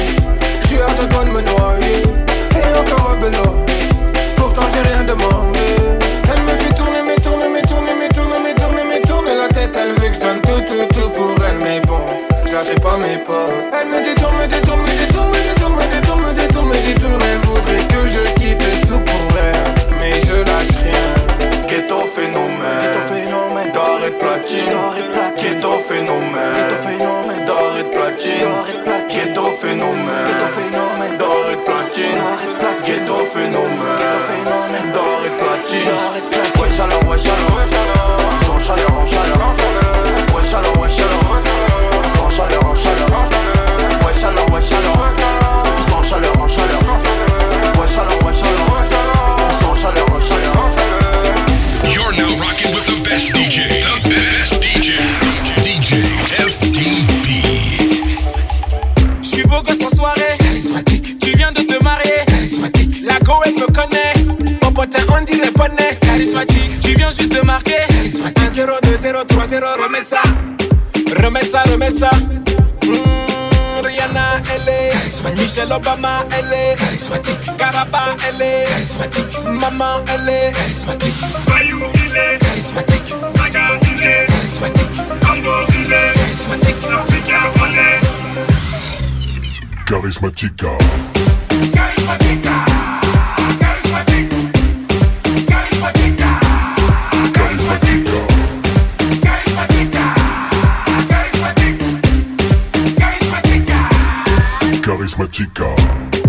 3-0, 69.24 69.26
3-0, 69.26 69.82
remets 69.82 70.04
ça. 70.04 70.22
Remets 71.22 71.44
ça, 71.44 72.10
mm, 72.82 73.84
Rihanna, 73.84 74.40
elle 74.54 74.68
est. 74.68 74.92
Michelle 75.36 75.72
Obama, 75.72 76.26
elle 76.38 76.52
est 76.52 76.76
charismatique. 76.78 77.56
Caraba, 77.58 78.16
elle 78.28 78.42
est 78.42 78.66
charismatique. 78.68 79.44
Maman, 79.44 80.02
elle 80.14 80.28
est. 80.28 80.52
Bayou, 81.46 81.80
il 81.94 82.16
est. 82.16 82.38
Saga, 82.60 83.78
il 83.82 84.06
est 84.06 84.26
Congo, 85.20 85.50
Ambo, 85.50 85.50
il 85.78 85.92
est 85.92 86.14
charismatique. 86.14 86.76
Africa, 86.92 87.38
on 87.56 87.74
est 87.74 88.00
charismatique. 89.86 90.64
Charismatique. 91.74 92.89
charismatica. 105.26 105.64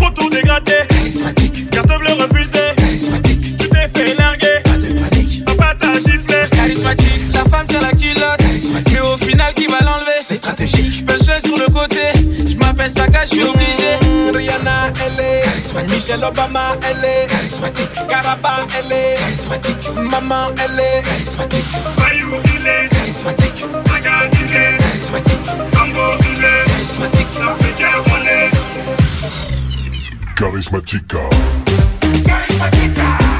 Retour 0.00 0.30
dégradé, 0.30 0.72
charismatique. 0.88 1.70
Carte 1.70 1.98
bleue 1.98 2.12
refusée, 2.12 2.74
charismatique. 2.76 3.56
Tu 3.58 3.68
t'es 3.68 3.88
fait 3.94 4.14
larguer, 4.14 4.60
pas 4.64 4.76
de 4.76 4.92
panique. 4.92 5.44
Papa 5.44 5.74
t'a 5.78 5.94
giflé, 5.94 6.36
charismatique. 6.50 7.22
La 7.32 7.44
femme 7.44 7.66
tient 7.66 7.80
la 7.80 7.92
culotte, 7.92 8.38
charismatique. 8.38 8.96
Et 8.96 9.00
au 9.00 9.16
final, 9.16 9.54
qui 9.54 9.66
va 9.66 9.80
l'enlever? 9.80 10.20
C'est 10.22 10.36
stratégique. 10.36 11.06
Pêcher 11.06 11.40
sur 11.44 11.56
le 11.56 11.66
côté, 11.72 12.00
je 12.46 12.56
m'appelle 12.56 12.90
Saka, 12.90 13.24
je 13.24 13.30
suis 13.30 13.42
obligé. 13.44 13.98
Rihanna, 14.34 14.92
elle 15.06 15.24
est 15.24 15.42
charismatique. 15.42 15.94
Michelle 15.94 16.24
Obama, 16.24 16.76
elle 16.90 17.04
est 17.04 17.26
charismatique. 17.28 17.90
Caraba, 18.08 18.66
elle 18.78 18.92
est 18.92 19.16
charismatique. 19.18 19.88
Maman, 19.96 20.48
elle 20.64 20.78
est 20.78 21.02
charismatique. 21.02 21.64
Bayou, 21.96 22.36
il 22.44 22.66
est 22.66 22.88
charismatique. 22.88 23.64
Carisma 30.42 30.80
Chica. 30.80 31.20
Carisma 32.24 32.68
Chica. 32.70 33.31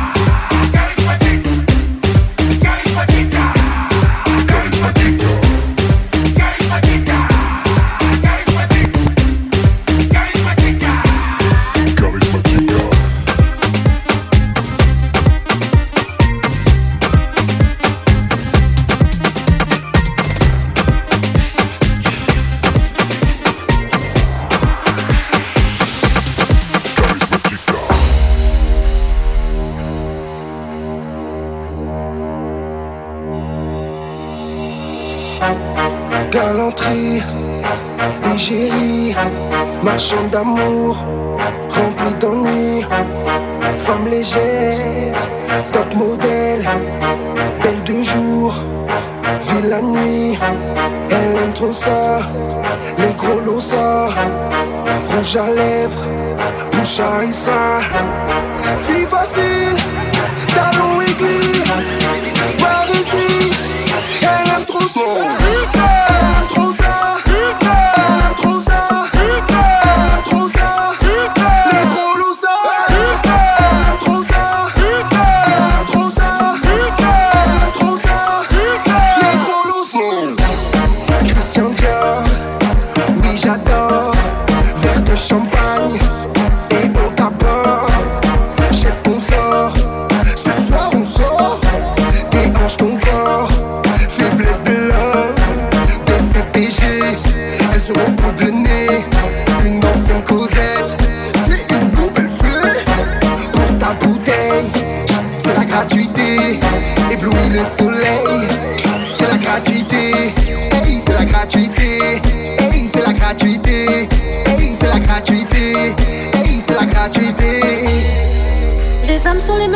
Galanterie, 36.30 37.22
égérie, 38.34 39.14
marchand 39.82 40.26
d'amour, 40.30 40.96
rempli 41.68 42.14
d'ennui, 42.20 42.86
femme 43.78 44.08
légère, 44.08 45.16
top 45.72 45.94
modèle, 45.94 46.66
belle 47.62 47.82
de 47.84 48.02
jour, 48.02 48.54
ville 49.48 49.68
la 49.68 49.82
nuit, 49.82 50.38
elle 51.10 51.36
aime 51.36 51.52
trop 51.52 51.72
ça, 51.72 52.20
les 52.98 53.14
gros 53.14 53.40
losa, 53.40 54.08
rouge 55.08 55.36
à 55.36 55.48
lèvres, 55.50 56.06
bouche 56.72 57.00
à 57.00 57.18
rissa, 57.18 57.80
fille 58.80 59.06
facile, 59.06 59.76
talon 60.54 61.00
aiguille, 61.00 61.62
par 62.58 62.86
ici, 62.90 63.51
trop 64.66 64.86
ça, 64.86 65.00
ça, 65.74 66.46
trop 66.48 66.72
ça, 66.72 67.16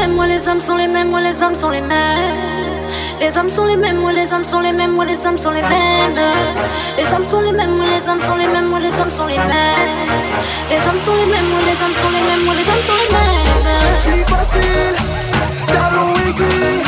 mêmes, 0.07 0.16
moi 0.16 0.27
les 0.27 0.49
âmes 0.49 0.61
sont 0.61 0.77
les 0.77 0.88
mêmes, 0.88 1.11
moi 1.11 1.21
les 1.21 1.42
âmes 1.42 1.55
sont 1.55 1.71
les 1.71 1.81
mêmes. 1.81 1.97
Les 3.21 3.37
âmes 3.37 3.49
sont 3.51 3.64
les 3.64 3.77
mêmes, 3.77 3.99
moi 3.99 4.12
les 4.12 4.33
âmes 4.33 4.45
sont 4.45 4.61
les 4.61 4.73
mêmes, 4.73 4.92
moi 4.92 5.05
les 5.05 5.27
âmes 5.27 5.38
sont 5.38 5.51
les 5.51 5.62
mêmes. 5.62 6.21
Les 6.97 7.07
âmes 7.07 7.25
sont 7.25 7.40
les 7.40 7.53
mêmes, 7.53 7.77
moi 7.77 7.87
les 7.87 8.09
âmes 8.09 8.21
sont 8.21 8.37
les 8.37 8.47
mêmes, 8.47 8.69
moi 8.69 8.79
les 8.79 8.92
âmes 9.01 9.11
sont 9.11 9.27
les 9.27 9.38
mêmes. 9.38 9.51
Les 10.71 10.77
âmes 10.77 11.01
sont 11.05 11.14
les 11.14 11.27
mêmes, 11.27 11.49
moi 11.51 11.61
les 11.66 11.83
âmes 11.85 11.97
sont 12.01 12.11
les 12.14 12.25
mêmes, 12.29 12.45
moi 12.45 12.55
les 12.55 12.69
âmes 12.69 12.85
sont 12.87 12.99
les 13.03 13.11
mêmes. 13.16 13.99
C'est 13.99 14.25
facile, 14.31 14.97
talon 15.69 16.12
aiguille, 16.29 16.83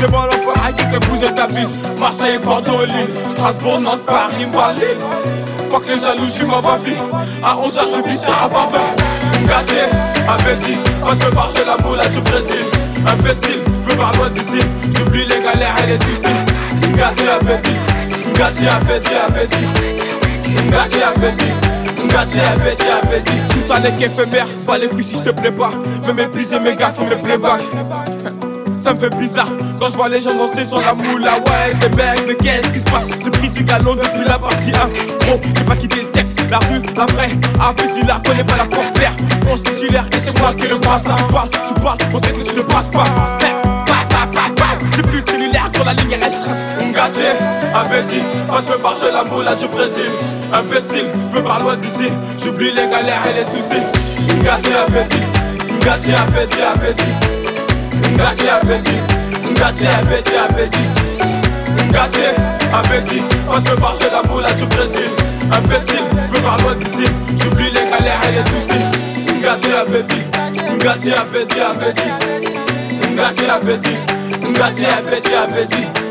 c'est 0.00 0.10
bon 0.10 0.22
l'enfoiré 0.22 0.72
qui 0.76 0.84
fait 0.84 0.98
bouger 1.06 1.34
ta 1.34 1.46
ville. 1.46 1.68
Marseille, 1.98 2.38
Bordeaux, 2.42 2.84
Lille, 2.86 3.14
Strasbourg, 3.28 3.80
Nantes, 3.80 4.04
Paris, 4.06 4.46
Bali. 4.46 4.86
Fuck 5.70 5.86
les 5.86 6.00
jaloux, 6.00 6.26
j'suis 6.28 6.46
ma 6.46 6.60
baby. 6.60 6.96
À 7.44 7.56
11h, 7.56 7.80
je 7.94 8.08
vis 8.08 8.16
ça 8.18 8.32
à 8.44 8.48
Barbin. 8.48 8.78
Gâté, 9.46 9.82
appétit, 10.28 10.78
on 11.02 11.14
se 11.14 11.66
la 11.66 11.76
moula 11.84 12.06
du 12.08 12.20
Brésil. 12.20 12.64
Imbécile, 13.06 13.60
veux 13.86 13.96
pas 13.96 14.28
d'ici. 14.30 14.60
J'oublie 14.96 15.24
les 15.24 15.40
galères 15.42 15.76
et 15.84 15.86
les 15.86 15.98
soucis. 15.98 16.26
Gâté, 16.96 17.28
appétit, 17.28 17.78
gâté, 18.34 18.68
appétit, 18.68 19.14
appétit. 19.14 19.66
Gâté, 20.70 21.02
appétit. 21.02 21.70
Gâté, 22.08 22.40
appétit, 22.40 22.88
appétit. 23.02 23.40
Tout 23.50 23.60
ça 23.60 23.78
n'est 23.78 23.92
qu'éphémère, 23.92 24.46
pas 24.66 24.78
les 24.78 24.88
couilles 24.88 25.04
si 25.04 25.18
je 25.18 25.22
te 25.22 25.30
plais 25.30 25.50
pas. 25.50 25.70
Me 26.06 26.12
mépriser 26.12 26.58
mes 26.58 26.74
gars, 26.74 26.90
faut 26.90 27.04
me 27.04 27.16
playback. 27.16 27.60
Ça 28.80 28.94
me 28.94 28.98
fait 28.98 29.10
bizarre 29.10 29.48
quand 29.78 29.90
je 29.90 29.96
vois 29.96 30.08
les 30.08 30.22
gens 30.22 30.34
danser 30.34 30.64
sur 30.64 30.80
la 30.80 30.94
moula. 30.94 31.34
Ouais, 31.34 31.88
bête, 31.90 32.24
mais 32.26 32.34
qu'est-ce 32.34 32.70
qui 32.70 32.80
se 32.80 32.84
passe? 32.84 33.08
J'ai 33.22 33.30
pris 33.30 33.48
du 33.48 33.62
galon 33.62 33.94
depuis 33.94 34.24
la 34.26 34.38
partie 34.38 34.70
1. 34.70 34.90
Oh, 35.30 35.40
j'ai 35.54 35.64
pas 35.64 35.76
quitté 35.76 36.00
le 36.00 36.10
texte, 36.10 36.40
la 36.50 36.58
rue, 36.58 36.82
la 36.96 37.04
vraie. 37.06 37.30
Appétit 37.60 38.02
là, 38.06 38.20
connais 38.24 38.44
pas 38.44 38.56
la 38.56 38.64
porte-l'air. 38.64 39.12
On 39.50 39.56
se 39.56 39.64
titulaire 39.64 40.06
et 40.12 40.16
c'est 40.16 40.38
moi 40.38 40.54
qui 40.54 40.66
le 40.66 40.78
passe. 40.78 41.04
Tu 41.04 41.32
passes, 41.32 41.50
tu 41.50 41.74
parles, 41.82 41.98
on 42.14 42.18
sait 42.18 42.32
que 42.32 42.42
tu 42.42 42.56
ne 42.56 42.62
passes 42.62 42.88
pas. 42.88 43.04
Pa, 43.04 44.06
pa, 44.08 44.26
pa, 44.32 44.50
pa. 44.56 44.66
J'ai 44.96 45.02
plus 45.02 45.20
de 45.20 45.30
quand 45.76 45.84
la 45.84 45.92
ligne 45.92 46.12
est 46.12 46.24
restreinte. 46.24 46.56
Gâté, 46.94 47.28
appétit, 47.74 48.22
passe 48.48 48.66
me 48.66 48.82
par 48.82 48.96
la 49.12 49.24
moula 49.24 49.54
du 49.56 49.66
Brésil. 49.68 50.10
Imbécile, 50.52 51.04
je 51.30 51.36
veux 51.36 51.44
pas 51.44 51.58
loin 51.58 51.76
d'ici. 51.76 52.10
J'oublie 52.42 52.70
les 52.72 52.88
galères 52.88 53.26
et 53.28 53.34
les 53.34 53.44
soucis. 53.44 53.84
Gâté, 54.42 54.70
appétit, 54.74 55.24
gâté, 55.84 56.14
appétit, 56.14 56.62
appétit. 56.62 57.39
Ngati 58.20 58.48
appétit, 58.48 59.02
ngati 59.56 59.86
appétit, 59.86 60.36
appétit. 60.36 60.90
Ngati 61.88 62.20
appétit, 62.72 63.22
on 63.48 63.60
se 63.60 63.74
marche 63.80 64.00
la 64.12 64.22
moula 64.28 64.52
du 64.52 64.66
Brésil. 64.66 65.10
Imbécile, 65.50 66.04
veux 66.30 66.40
par 66.42 66.58
loin 66.58 66.74
d'ici, 66.74 67.10
j'oublie 67.38 67.70
les 67.70 67.90
galères 67.90 68.20
et 68.28 68.32
les 68.32 68.44
soucis. 68.44 68.84
Ngati 69.40 69.72
appétit, 69.72 70.26
ngati 70.84 71.12
appétit, 71.12 71.60
appétit. 71.60 72.12
Ngati 73.14 73.46
appétit, 73.46 73.98
ngati 74.52 74.84
appétit, 74.84 75.34
appétit 75.34 76.09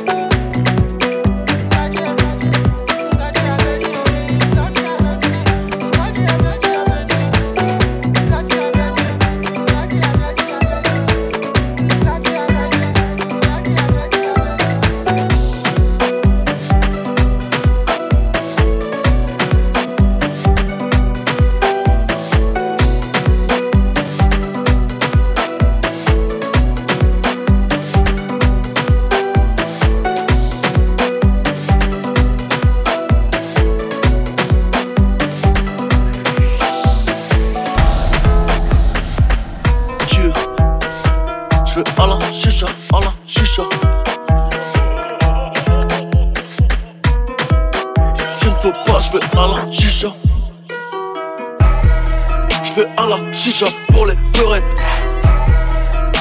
chicha 53.39 53.67
pour 53.93 54.06
les 54.06 54.15
peurettes. 54.34 54.63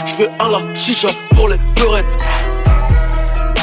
Je 0.06 0.22
veux 0.22 0.30
à 0.38 0.48
la 0.48 0.74
chicha 0.74 1.08
pour 1.34 1.48
les 1.48 1.58
peurettes. 1.74 2.04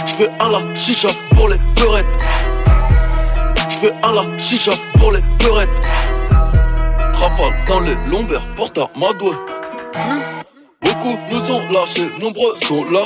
Je 0.08 0.16
veux 0.18 0.30
à 0.42 0.50
la 0.50 0.76
chicha 0.76 1.08
pour 1.34 1.48
les 1.48 1.58
peurettes. 1.78 2.06
Je 3.70 3.80
veux 3.80 3.94
à 4.04 4.12
la 4.12 4.38
chicha 4.38 4.72
pour 5.00 5.14
les 5.14 5.22
peurettes. 5.40 5.70
rafale 7.14 7.56
dans 7.70 7.80
les 7.80 7.96
lombaires, 8.10 8.46
porte 8.58 8.78
à 8.78 8.90
Madoué. 8.98 9.38
Beaucoup 10.82 11.18
nous 11.32 11.52
ont 11.52 11.62
lâchés, 11.72 12.12
nombreux 12.20 12.56
sont 12.62 12.84
là. 12.92 13.06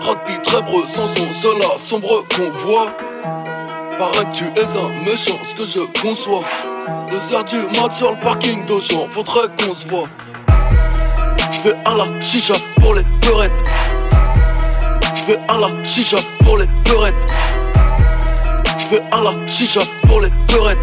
Rapide, 0.00 0.42
très 0.42 0.62
breux, 0.62 0.86
sans 0.86 1.08
son, 1.16 1.32
cela 1.32 1.76
sombre 1.78 2.24
qu'on 2.36 2.50
voit. 2.50 2.92
Paraît 3.98 4.30
tu 4.32 4.44
es 4.44 4.76
un 4.76 5.04
méchant, 5.04 5.38
ce 5.42 5.54
que 5.56 5.64
je 5.66 5.80
conçois. 6.00 6.44
Deux 7.10 7.34
heures 7.34 7.44
du 7.44 7.56
mat 7.78 7.92
sur 7.92 8.12
le 8.12 8.20
parking 8.20 8.64
d'Auchan, 8.66 9.08
faudrait 9.10 9.48
qu'on 9.58 9.74
se 9.74 9.86
voit. 9.88 10.08
J'fais 11.52 11.74
à 11.84 11.94
la 11.94 12.20
chicha 12.20 12.54
pour 12.80 12.94
les 12.94 13.02
peurettes. 13.20 13.50
J'fais 15.16 15.38
à 15.48 15.56
la 15.58 15.84
chicha 15.84 16.16
pour 16.44 16.58
les 16.58 16.66
peurettes. 16.84 17.14
J'fais 18.78 19.02
à 19.10 19.20
la 19.20 19.46
chicha 19.46 19.80
pour 20.06 20.20
les 20.20 20.30
peurettes. 20.48 20.78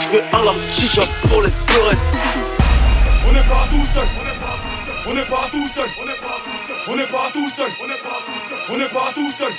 J'fais 0.00 0.22
à 0.32 0.44
la 0.44 0.52
chicha 0.68 1.02
pour 1.28 1.42
les 1.42 1.50
peurettes. 1.66 1.98
On 3.28 3.32
n'est 3.32 3.40
pas 3.40 3.66
tout 3.70 3.86
seul. 3.94 4.08
On 5.08 5.14
n'est 5.14 5.22
pas 5.22 5.48
tout 5.50 5.68
seul. 5.74 5.88
On 5.88 6.04
n'est 6.06 6.14
pas 6.14 6.20
tout 6.22 6.28
seul. 6.36 6.48
On 6.88 6.96
n'est 6.96 7.06
pas 7.06 7.30
tout 7.32 7.50
seul. 7.50 7.70
On 7.78 7.86
n'est 7.86 7.94
pas 7.94 8.10
tout 8.24 8.30
seul. 8.30 8.48
On 8.70 8.76
n'est 8.76 8.88
pas 8.88 9.12
tout 9.14 9.32
seul. 9.32 9.52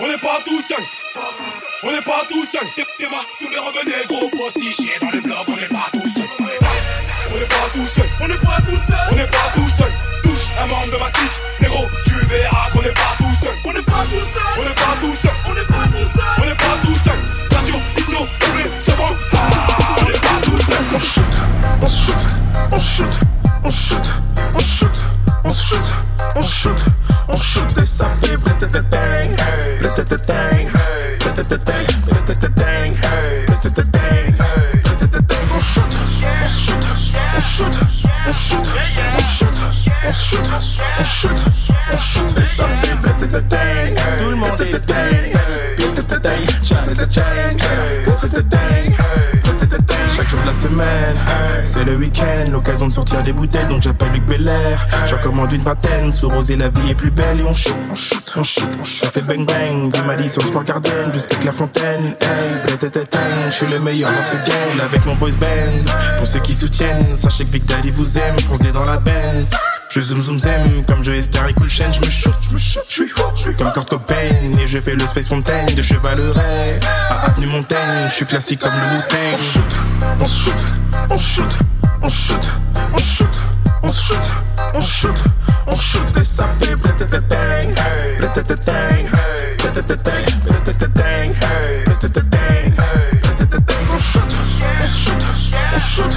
On 0.00 0.06
n'est 0.06 0.18
pas 0.18 0.40
tout 0.44 0.62
seul. 0.68 1.03
On 1.16 1.92
n'est 1.92 2.02
pas 2.02 2.22
tout 2.28 2.44
seul. 2.44 2.66
T'es 2.74 3.08
ma, 3.08 3.18
tous 3.38 3.48
les 3.48 3.58
revenez 3.58 4.04
gros 4.08 4.28
postichés 4.30 4.98
dans 5.00 5.10
le 5.10 5.20
bloc. 5.20 5.44
On 5.46 5.56
n'est 5.56 5.68
pas 5.68 5.88
tout 5.92 6.08
seul. 6.08 6.24
On 6.40 7.34
n'est 7.38 7.44
pas 7.44 7.68
tout 7.72 7.86
seul. 7.86 8.08
On 8.20 8.28
n'est 8.28 8.34
pas 8.34 8.58
tout 8.62 8.76
seul. 8.76 8.96
On 9.12 9.14
n'est 9.14 9.26
pas 9.26 9.50
tout 9.54 9.68
seul. 9.78 9.92
Touche 10.22 10.46
un 10.60 10.66
membre 10.66 10.90
de 10.92 10.98
ma 10.98 11.10
clique. 11.10 11.30
Négro, 11.60 11.84
tu 12.04 12.14
verras 12.26 12.70
qu'on 12.72 12.82
n'est 12.82 12.88
pas 12.88 13.14
tout 13.18 13.44
seul. 13.44 13.54
On 13.64 13.72
n'est 13.72 13.82
pas 13.82 14.04
tout 14.10 14.26
seul. 14.32 14.42
On 14.58 14.62
n'est 14.64 14.74
pas 14.74 14.96
tout 14.98 15.14
seul. 15.22 15.32
On 15.46 15.54
n'est 15.54 15.64
pas 15.64 15.86
tout 15.86 16.08
seul. 16.14 16.24
On 16.38 16.44
n'est 16.46 16.54
pas 16.54 16.76
tout 16.82 16.98
seul. 17.04 17.18
Radio, 17.56 17.74
on 17.76 18.58
est 18.58 18.70
c'est 18.84 18.96
bon. 18.96 19.08
Ah, 19.34 19.96
on 20.00 20.04
n'est 20.04 20.12
pas 20.12 20.38
tout 20.42 20.58
seul. 20.58 20.84
On 20.94 20.98
shoot, 20.98 21.34
on 21.80 21.88
shoot, 21.88 22.14
on 22.72 22.80
shoot, 22.80 23.06
on 23.62 23.70
shoot, 23.70 24.00
on 24.54 24.60
shoot, 24.60 24.90
on 25.44 25.52
shoot, 25.52 25.78
on 26.36 26.42
shoot, 26.42 26.78
on 27.28 27.36
shoot 27.36 27.78
et 27.82 27.86
ça 27.86 28.06
fait 28.06 28.36
bling, 28.36 29.36
shoot, 40.34 40.80
on 40.98 41.04
shoot, 41.04 41.30
on 41.92 41.96
shoot 41.96 42.34
tout 44.18 44.30
le 44.30 44.36
monde 44.36 44.60
est 44.60 44.74
chaque 50.16 50.28
jour 50.28 50.40
de 50.42 50.46
la 50.46 50.54
semaine, 50.54 51.16
c'est 51.64 51.84
le 51.84 51.96
week-end, 51.96 52.50
l'occasion 52.50 52.86
de 52.86 52.92
sortir 52.92 53.22
des 53.22 53.32
bouteilles, 53.32 53.66
donc 53.68 53.82
j'appelle 53.82 54.12
Luc 54.12 54.24
Belair. 54.26 54.86
J'en 55.06 55.18
commande 55.18 55.52
une 55.52 55.62
vingtaine, 55.62 56.12
sous 56.12 56.28
rosé 56.28 56.56
la 56.56 56.68
vie 56.68 56.90
est 56.90 56.94
plus 56.94 57.10
belle 57.10 57.40
et 57.40 57.44
on 57.44 57.52
shoot, 57.52 57.74
on 57.90 57.94
shoot, 57.94 58.34
on 58.36 58.42
shoot, 58.42 58.68
on 58.80 58.84
shoot. 58.84 59.04
Ça 59.04 59.10
fait 59.10 59.22
bang 59.22 59.44
bang, 59.44 59.92
du 59.92 60.02
Mali 60.02 60.30
sur 60.30 60.40
le 60.42 60.48
Square 60.48 60.64
Garden 60.64 61.12
jusqu'à 61.12 61.36
Clairefontaine. 61.36 62.14
Hey, 62.20 62.78
je 63.46 63.52
suis 63.52 63.66
le 63.66 63.80
meilleur 63.80 64.10
dans 64.10 64.22
ce 64.22 64.36
game 64.48 64.80
avec 64.84 65.04
mon 65.04 65.16
boys 65.16 65.30
band. 65.32 65.90
Pour 66.18 66.26
ceux 66.26 66.40
qui 66.40 66.54
soutiennent, 66.54 67.16
sachez 67.16 67.44
que 67.44 67.50
Big 67.50 67.64
Daddy 67.64 67.90
vous 67.90 68.16
aime, 68.16 68.38
foncez 68.40 68.70
dans 68.70 68.84
la 68.84 68.98
Benz. 68.98 69.50
Je 69.94 70.00
zoom 70.02 70.22
zoom 70.22 70.38
zem, 70.40 70.84
comme 70.88 71.04
je 71.04 71.12
Esther 71.12 71.46
et 71.46 71.54
Cool 71.54 71.70
Chain, 71.70 71.92
je 71.92 72.00
me 72.00 72.10
shoot, 72.10 72.34
je 72.48 72.54
me 72.54 72.58
shoot, 72.58 72.82
je 72.88 72.94
suis 72.94 73.12
hot, 73.16 73.32
comme 73.56 73.70
Kurt 73.72 73.88
Cobain 73.88 74.58
et 74.58 74.66
je 74.66 74.78
fais 74.78 74.96
le 74.96 75.06
Space 75.06 75.30
Mountain 75.30 75.66
de 75.66 75.82
Chevaleret 75.82 76.80
à 77.08 77.26
Avenue 77.26 77.46
Montaigne, 77.46 78.08
je 78.08 78.14
suis 78.14 78.26
classique 78.26 78.58
comme 78.58 78.72
le 78.72 78.96
Wu-Tang. 78.96 79.38
On 80.20 80.26
shoot, 80.26 80.52
on 81.10 81.16
shoot, 81.16 81.44
on 82.02 82.10
shoot, 82.10 82.40
on 82.90 82.98
shoot, 82.98 83.28
on 83.84 83.92
shoot, 83.92 84.18
on 84.74 84.80
shoot, 84.80 85.14
on 85.68 85.76
shoot 85.76 86.16
et 86.20 86.24
ça 86.24 86.48
fait 86.48 86.74
blétététang, 86.74 87.72
blétététang, 88.18 88.72
blétététang, 89.58 90.12
blétététang, 90.48 91.30
blétététang, 91.86 92.50
blétététang. 93.22 93.74
On 93.92 93.98
shoot, 93.98 94.22
on 94.82 94.88
shoot, 94.88 95.22
on 95.72 95.78
shoot, 95.78 96.16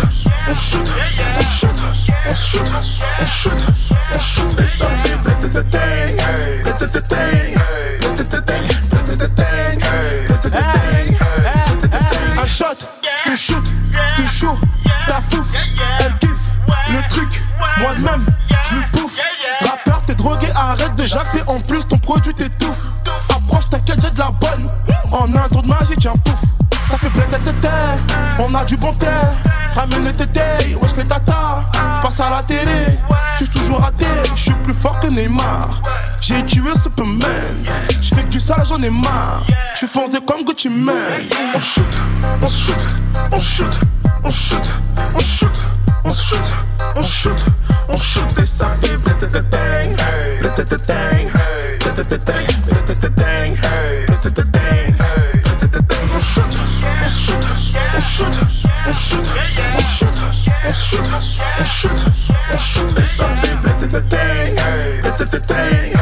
on 0.50 0.56
shoot, 0.56 0.90
on 2.30 2.34
shoot, 2.34 2.62
on 2.62 2.82
shoot, 2.82 3.04
on 3.22 3.26
shoot, 3.26 3.54
on 4.14 4.20
shoot 4.20 4.60
et 4.60 4.68
ça 4.68 4.88
fait 5.04 5.18
blétététang, 5.24 5.80
blétététang, 6.64 7.16
blétététang, 8.00 8.54
blétététang, 9.06 9.80
blétététang. 10.28 10.68
Un 12.42 12.46
shot, 12.46 12.78
te 13.26 13.36
shoot, 13.36 13.64
te 14.18 14.22
shoot, 14.28 14.58
ta 15.08 15.22
fouf, 15.22 15.48
elle 16.00 16.18
kiffe 16.18 16.32
le 16.90 17.10
truc, 17.10 17.42
moi-même, 17.80 18.26
je 18.50 18.76
le 18.76 18.82
pouffe. 18.92 19.20
Rappeur, 19.62 20.02
t'es 20.06 20.16
drogué, 20.16 20.48
arrête 20.56 20.96
de 20.96 21.06
jacter, 21.06 21.42
en 21.48 21.60
plus 21.60 21.88
ton 21.88 21.98
produit 21.98 22.34
t'étouffe. 22.34 22.92
Approche, 23.30 23.70
t'inquiète, 23.70 24.00
j'ai 24.02 24.12
de 24.12 24.20
la 24.20 24.32
bonne. 24.32 24.72
En 25.12 25.34
un 25.34 25.48
tour 25.50 25.64
de 25.64 25.68
magie, 25.68 25.96
tiens 26.00 26.14
pouf. 26.24 26.42
Ça 26.90 26.98
fait 26.98 27.10
blé 27.10 27.24
tété, 27.40 27.68
on 28.40 28.54
a 28.54 28.66
du 28.66 28.78
bon 28.78 28.94
thé. 28.94 29.08
Ramène 29.78 30.06
le 30.06 30.12
tété, 30.12 30.42
wesh 30.82 30.96
les 30.98 31.04
tata. 31.04 31.64
Passe 32.02 32.20
à 32.20 32.32
la 32.32 32.42
télé, 32.42 32.98
suis 33.36 33.48
toujours 33.48 33.80
raté, 33.80 34.08
je 34.36 34.42
suis 34.42 34.54
plus 34.64 34.74
fort 34.74 35.00
que 35.00 35.06
Neymar. 35.06 35.84
J'ai 36.20 36.44
tué 36.46 36.72
Superman, 36.82 37.64
je 38.02 38.16
fais 38.16 38.24
que 38.24 38.30
du 38.30 38.40
sale, 38.40 38.64
j'en 38.68 38.82
ai 38.82 38.90
marre. 38.90 39.46
Je 39.80 39.86
foncé 39.86 40.18
comme 40.26 40.44
Gucci 40.44 40.70
Mane. 40.70 41.30
On 41.54 41.60
shoot, 41.60 41.86
on 42.42 42.50
shoot, 42.50 42.76
on 43.32 43.40
shoot, 43.40 43.68
on 44.24 44.32
shoot, 44.32 44.58
on 45.14 45.20
shoot, 45.20 45.52
on 46.04 46.12
shoot, 46.12 46.40
on 46.96 47.04
shoot, 47.04 47.38
on 47.88 47.98
shoot 47.98 48.40
et 48.42 48.46
ça 48.48 48.70
fait 48.82 48.98
blétététang, 48.98 49.96
blétététang, 50.42 51.30
blétététang, 51.82 52.34
blétététang, 52.74 53.54
blétététang. 54.08 54.58
On 56.16 56.20
shoot, 56.20 56.58
on 57.06 57.10
shoot, 57.10 57.46
on 57.96 58.02
shoot, 58.02 58.57
on 58.88 58.94
shoot, 58.94 59.28
on 59.28 59.42
shoot, 59.42 60.24
on 60.24 60.72
shoot, 60.72 61.02
on 61.02 61.66
shoot, 61.66 61.92
on 62.52 62.58
shoot. 62.58 63.00
It's 63.00 63.20
a 63.20 63.28
big, 63.42 63.80
big, 63.80 63.92
big 63.92 64.10
thing, 64.10 64.56
big, 65.02 65.32
big 65.32 65.42
thing. 65.42 65.97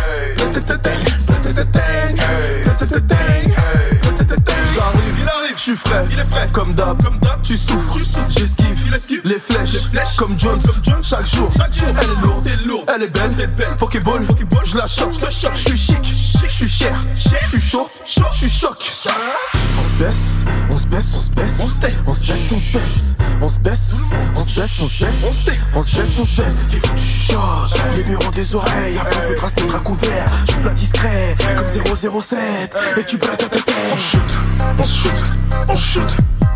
Suis 5.75 5.89
frais, 5.89 6.05
il 6.11 6.19
est 6.19 6.25
frais, 6.25 6.47
comme 6.53 6.73
d'hab, 6.73 7.01
tu 7.43 7.57
souffres, 7.57 7.97
j'esquive, 8.29 9.23
les 9.23 9.39
flèches, 9.39 10.15
comme 10.17 10.37
Jones, 10.37 10.61
chaque 11.01 11.27
jour, 11.27 11.51
elle 11.57 12.51
est 12.51 12.65
lourde, 12.65 12.91
elle 12.95 13.03
est 13.03 13.07
belle, 13.07 13.75
Pokéball, 13.77 14.25
je 14.63 14.77
la 14.77 14.87
choque, 14.87 15.13
je 15.13 15.29
suis 15.29 15.77
chic, 15.77 15.97
je 16.43 16.53
suis 16.53 16.69
cher, 16.69 16.95
je 17.15 17.47
suis 17.47 17.61
chaud, 17.61 17.89
je 18.05 18.37
suis 18.37 18.49
choc. 18.49 18.77
On 18.77 19.83
se 19.83 20.03
baisse, 20.03 20.45
on 20.69 20.77
se 20.77 20.87
baisse, 20.87 21.13
on 21.15 21.19
se 21.19 21.29
baisse, 21.31 21.59
on 21.59 21.67
se 21.67 21.79
baisse, 21.79 21.93
on 22.07 22.13
se 22.13 22.19
baisse, 22.19 23.15
on 23.41 23.49
se 23.49 23.59
baisse, 23.59 23.91
on 24.35 24.43
se 24.43 24.49
baisse, 24.59 24.79
on 24.81 24.87
se 24.87 25.03
baisse, 25.03 25.23
on 25.25 25.83
se 25.83 25.95
baisse, 25.95 26.19
on 26.19 26.25
se 26.25 26.41
baisse, 26.41 26.55
se 27.25 27.97
les 27.97 28.03
murs 28.05 28.19
ont 28.25 28.31
des 28.31 28.55
oreilles, 28.55 28.97
après 28.99 29.21
faudra 29.29 29.49
se 29.49 29.55
mettre 29.61 29.75
à 29.75 29.79
couvert. 29.79 30.29
Je 30.45 30.51
suis 30.51 30.61
pas 30.61 30.69
discret, 30.69 31.35
comme 31.57 32.21
007, 32.21 32.75
et 32.97 33.03
tu 33.03 33.17
bats 33.17 33.35
ta 33.37 33.49
tête. 33.49 33.63
On 33.91 33.97
shoot, 33.97 34.21
on 34.79 34.85
shoot, 34.85 35.13
on 35.69 35.75
shoot, 35.75 36.11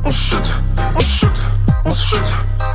on 0.05 0.11
shoot, 0.11 0.47
on 0.95 1.01
shoot, 1.01 1.29
on 1.85 1.91
shoot, 1.91 2.19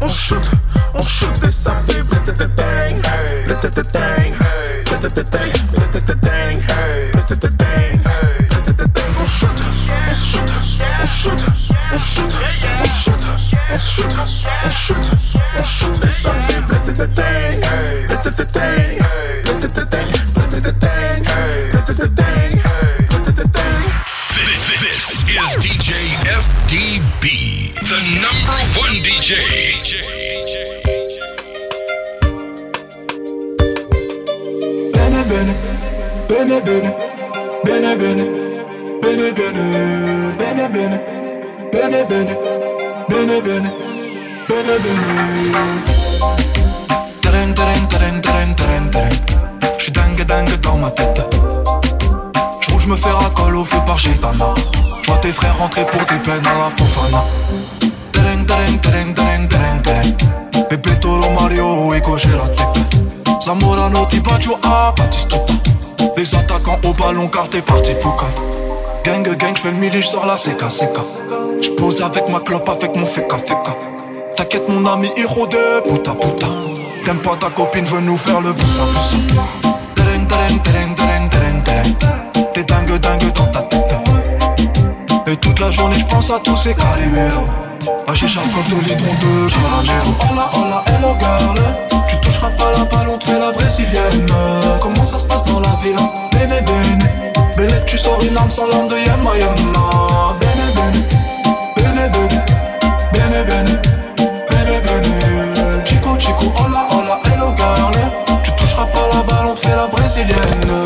on 0.02 0.08
shoot, 0.08 0.50
on 0.94 1.02
shoot 1.02 1.44
et 1.46 1.52
ça 1.52 1.72
fait 1.72 2.02
blétététang, 2.02 3.00
blétététang, 3.46 4.32
blétététang, 4.86 5.38
blétététang, 5.76 6.58
blétététang, 7.12 7.98
blétététang. 8.48 9.04
On 9.16 9.26
shoot, 9.26 9.60
on 10.06 10.14
shoot, 10.14 10.50
on 11.00 11.06
shoot, 11.06 11.40
on 11.92 11.98
shoot, 11.98 12.32
on 12.32 12.96
shoot, 12.98 13.24
on 13.70 13.78
shoot, 13.78 14.12
on 14.14 14.70
shoot, 14.70 15.04
on 15.56 15.62
shoot 15.62 16.04
et 17.00 17.43
rentrer 55.74 55.84
pour 55.90 56.06
tes 56.06 56.16
peines 56.16 56.46
à 56.46 56.58
la 56.58 56.70
Fofana. 56.76 57.24
Tereng, 58.12 58.46
tereng, 58.46 58.78
tereng, 58.80 59.14
tereng, 59.14 59.48
tereng, 59.48 59.82
tereng. 59.82 60.68
Pepe 60.68 61.00
Toro 61.00 61.30
Mario 61.30 61.94
et 61.94 62.00
cocher 62.00 62.28
la 62.30 62.48
tête. 62.48 63.42
Zamorano, 63.42 64.06
Tibaggio, 64.06 64.58
ah, 64.62 64.92
Batistuta. 64.96 65.52
Les 66.16 66.34
attaquants 66.34 66.78
au 66.84 66.92
ballon 66.92 67.28
car 67.28 67.48
t'es 67.48 67.60
parti 67.60 67.92
pour 68.00 68.16
cave. 68.16 68.28
Gang, 69.04 69.22
gang, 69.36 69.56
j'fais 69.56 69.70
le 69.70 69.76
mili, 69.76 70.00
j'sors 70.00 70.26
la 70.26 70.34
CK, 70.34 70.68
CK. 70.68 71.00
J'pose 71.60 72.00
avec 72.00 72.28
ma 72.28 72.40
clope, 72.40 72.68
avec 72.68 72.94
mon 72.96 73.06
feka, 73.06 73.36
feka. 73.38 73.76
T'inquiète, 74.36 74.68
mon 74.68 74.86
ami, 74.86 75.10
héros 75.16 75.46
de 75.46 75.88
puta, 75.88 76.12
puta. 76.12 76.46
T'aimes 77.04 77.18
pas 77.18 77.36
ta 77.36 77.50
copine, 77.50 77.84
veut 77.84 78.00
nous 78.00 78.16
faire 78.16 78.40
le 78.40 78.52
boussa, 78.52 78.82
boussa. 78.82 79.42
Tereng, 79.94 80.26
tereng, 80.26 80.62
tereng, 80.62 80.94
tereng, 80.94 81.28
tereng, 81.28 81.62
tereng. 81.64 82.52
T'es 82.52 82.64
dingue, 82.64 82.98
dingue 82.98 83.23
toute 85.54 85.64
la 85.64 85.70
journée, 85.70 85.98
j'pense 85.98 86.30
à 86.30 86.40
tous 86.40 86.56
ces 86.56 86.74
caliméros. 86.74 87.46
À 88.08 88.14
chicha, 88.14 88.40
coffre 88.40 88.70
de 88.70 88.88
litron 88.88 89.14
de 89.14 89.48
Janeiro. 89.48 90.14
Hola, 90.28 90.50
hola, 90.56 90.84
hello 90.88 91.16
girl. 91.20 91.60
Tu 92.08 92.16
toucheras 92.18 92.50
pas 92.50 92.72
la 92.76 92.84
balle, 92.84 93.08
on 93.14 93.18
te 93.18 93.24
fait 93.24 93.38
la 93.38 93.52
brésilienne. 93.52 94.26
Comment 94.80 95.06
ça 95.06 95.18
se 95.18 95.26
passe 95.26 95.44
dans 95.44 95.60
la 95.60 95.68
ville? 95.82 95.96
Bene, 96.32 96.60
bene. 96.64 97.08
Belle, 97.56 97.84
tu 97.86 97.96
sors 97.96 98.20
une 98.22 98.36
arme 98.36 98.50
sans 98.50 98.66
l'arme 98.66 98.88
de 98.88 98.96
Yama, 98.96 99.38
Yama. 99.38 100.36
Bene, 100.40 100.66
bene. 100.74 101.04
Bene, 101.76 102.10
bene. 102.10 102.44
Bene, 103.12 103.44
bene. 103.44 103.80
Bene, 104.50 104.80
bene. 104.80 105.84
Chico, 105.84 106.16
chico, 106.16 106.52
hola, 106.58 106.86
hola, 106.90 107.20
hello 107.26 107.54
girl. 107.56 107.94
Tu 108.42 108.50
toucheras 108.52 108.86
pas 108.86 109.08
la 109.12 109.22
balle, 109.22 109.46
on 109.50 109.54
te 109.54 109.60
fait 109.60 109.76
la 109.76 109.86
brésilienne. 109.86 110.83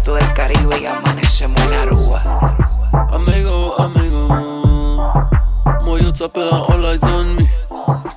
Uva, 0.00 0.18
por 0.18 0.18
todo 0.18 0.18
el 0.18 0.32
Caribe 0.34 0.80
y 0.80 0.86
amanecemos 0.86 1.60
en 1.60 1.72
Aruba. 1.74 2.22
Amigo, 3.12 3.74
amigo 3.78 4.28
Moi 5.84 6.00
yo 6.00 6.12
t'appelle 6.12 6.50
all 6.68 6.84
eyes 6.84 7.02
on 7.04 7.34
me 7.34 7.46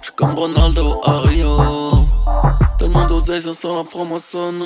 J'suis 0.01 0.13
comme 0.15 0.36
Ronaldo 0.36 1.01
à 1.03 1.21
Rio 1.21 2.07
Tellement 2.77 3.07
d'oseille, 3.07 3.41
ça 3.41 3.53
sent 3.53 3.67
la 3.75 3.84
franc-maçonnerie 3.84 4.63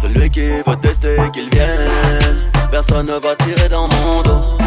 Celui 0.00 0.30
qui 0.30 0.62
veut 0.66 0.76
tester 0.80 1.16
qu'il 1.32 1.50
vienne 1.50 2.36
Personne 2.70 3.06
ne 3.06 3.12
va 3.12 3.34
tirer 3.36 3.68
dans 3.68 3.88
mon 3.88 4.22
dos 4.22 4.65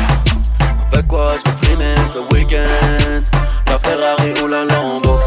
Avec 0.91 1.07
quoi? 1.07 1.35
Je 1.37 1.51
vais 1.51 1.57
frimer 1.57 1.95
ce 2.11 2.19
week-end. 2.33 3.23
La 3.67 3.79
Ferrari 3.79 4.33
ou 4.43 4.47
la 4.47 4.65
Lambo. 4.65 5.19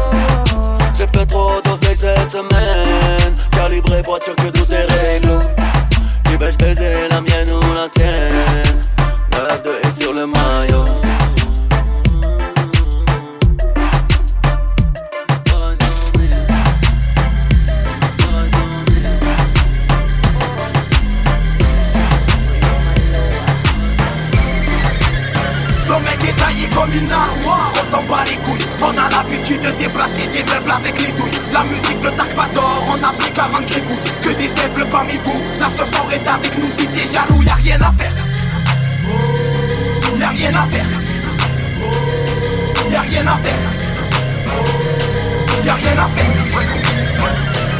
J'ai 0.95 1.07
fait 1.07 1.25
trop 1.25 1.61
d'oseille 1.63 1.95
cette 1.95 2.31
semaine. 2.31 3.33
Calibré 3.51 4.01
sûr 4.23 4.35
que 4.35 4.49
tout 4.49 4.71
est 4.71 4.85
réglo. 4.85 5.39
Qui 6.25 6.37
vais-je 6.37 6.57
baiser 6.57 7.07
la 7.09 7.21
mienne 7.21 7.51
ou 7.51 7.73
la 7.73 7.89
tienne? 7.89 8.81
La 9.31 9.55
F2 9.55 9.87
est 9.87 10.01
sur 10.01 10.13
le 10.13 10.25
maillot 10.25 11.02
On 27.95 28.89
a 28.97 29.09
l'habitude 29.09 29.61
de 29.61 29.69
déplacer 29.77 30.25
des 30.33 30.43
meubles 30.51 30.71
avec 30.71 30.99
les 30.99 31.11
douilles. 31.11 31.39
La 31.51 31.63
musique 31.63 31.99
de 31.99 32.09
Takvador, 32.09 32.83
on 32.89 33.03
a 33.03 33.13
pris 33.13 33.31
40 33.31 33.65
grégouses 33.67 34.11
Que 34.21 34.29
des 34.29 34.47
faibles 34.47 34.85
parmi 34.91 35.13
vous, 35.23 35.39
la 35.59 35.69
fort 35.69 36.09
est 36.11 36.27
avec 36.27 36.57
nous. 36.57 36.69
Si 36.77 36.87
t'es 36.87 37.07
jaloux, 37.07 37.43
y'a 37.43 37.53
rien 37.53 37.79
à 37.81 37.91
faire. 37.91 38.13
Y'a 40.17 40.29
rien 40.29 40.55
à 40.55 40.65
faire. 40.65 40.85
Y'a 42.91 43.01
rien 43.01 43.27
à 43.27 43.37
faire. 43.37 43.53
Y'a 45.63 45.73
rien 45.75 45.91
à 45.91 46.07
faire 46.15 46.82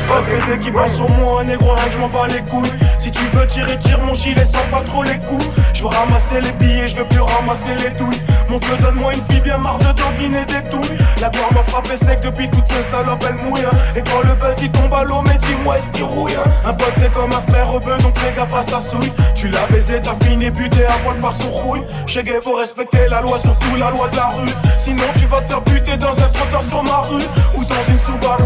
PD 0.08 0.60
qui 0.60 0.72
passe 0.72 0.96
sur 0.96 1.10
moi, 1.10 1.44
négro, 1.44 1.72
arrête, 1.72 1.92
je 1.94 1.98
m'en 1.98 2.08
bats 2.10 2.28
les 2.28 2.42
couilles. 2.44 2.72
Si 2.98 3.12
tu 3.12 3.24
veux 3.34 3.46
tirer, 3.48 3.78
tire 3.80 4.00
mon 4.02 4.14
gilet 4.14 4.46
sans 4.46 4.64
pas 4.72 4.82
trop 4.86 5.04
les 5.04 5.18
coups. 5.20 5.46
Je 5.74 5.82
veux 5.82 5.88
ramasser 5.90 6.42
les 6.42 6.52
billets, 6.54 6.88
je 6.88 6.98
veux 6.98 7.06
plus 7.06 7.20
ramasser 7.20 7.76
les 7.78 7.90
douilles. 7.92 8.22
Mon 8.50 8.60
dieu, 8.60 8.78
donne-moi 8.82 9.14
une 9.14 9.24
fille 9.24 9.42
bien 9.42 9.58
marre 9.58 9.80
de 9.80 9.92
doguiner 9.94 10.46
des 10.46 10.62
douilles. 10.70 10.98
La 11.22 11.30
gloire 11.30 11.52
m'a 11.54 11.64
frappé 11.64 11.98
sec 11.98 12.20
depuis 12.22 12.50
toutes 12.50 12.68
ces 12.68 12.84
salopes, 12.84 13.24
elle 13.28 13.36
mouille. 13.48 13.62
hein. 13.66 13.76
Et 13.96 14.02
quand 14.02 14.22
le 14.28 14.34
buzz 14.36 14.56
il 14.62 14.72
tombe 14.72 14.94
à 14.94 15.04
l'eau, 15.04 15.22
mais 15.26 15.38
dis-moi, 15.38 15.78
est-ce 15.78 15.90
qu'il 15.92 16.04
rouille 16.04 16.34
hein 16.36 16.50
Un 16.66 16.74
pote, 16.74 16.94
c'est 16.98 17.12
comme 17.14 17.32
un 17.32 17.42
frère 17.52 17.72
rebeu, 17.72 17.98
donc 18.00 18.18
fais 18.18 18.34
gaffe 18.34 18.54
à 18.54 18.62
sa 18.62 18.80
souille. 18.80 19.12
Tu 19.36 19.48
l'as 19.50 19.66
baisé, 19.72 20.02
t'as 20.02 20.16
fini 20.26 20.50
buté 20.52 20.86
à 20.86 20.94
poil 21.04 21.18
par 21.20 21.34
son 21.34 21.50
rouille. 21.50 21.84
Chez 22.08 22.24
Gay, 22.24 22.40
faut 22.44 22.56
respecter 22.56 23.08
la 23.10 23.22
loi, 23.22 23.40
surtout 23.40 23.76
la 23.78 23.90
loi 23.90 24.08
de 24.10 24.16
la 24.18 24.28
rue. 24.28 24.50
Sinon, 24.80 25.04
tu 25.18 25.26
vas 25.26 25.42
te 25.42 25.48
faire 25.48 25.62
buter 25.62 25.98
dans 25.98 26.12
un 26.12 26.30
trottoir 26.34 26.62
sur 26.64 26.84
ma 26.84 26.98
rue. 26.98 27.24
Ou 27.56 27.62
Ou 27.62 27.66
dans 27.66 27.84
une 27.88 27.98
Subaru, 27.98 28.43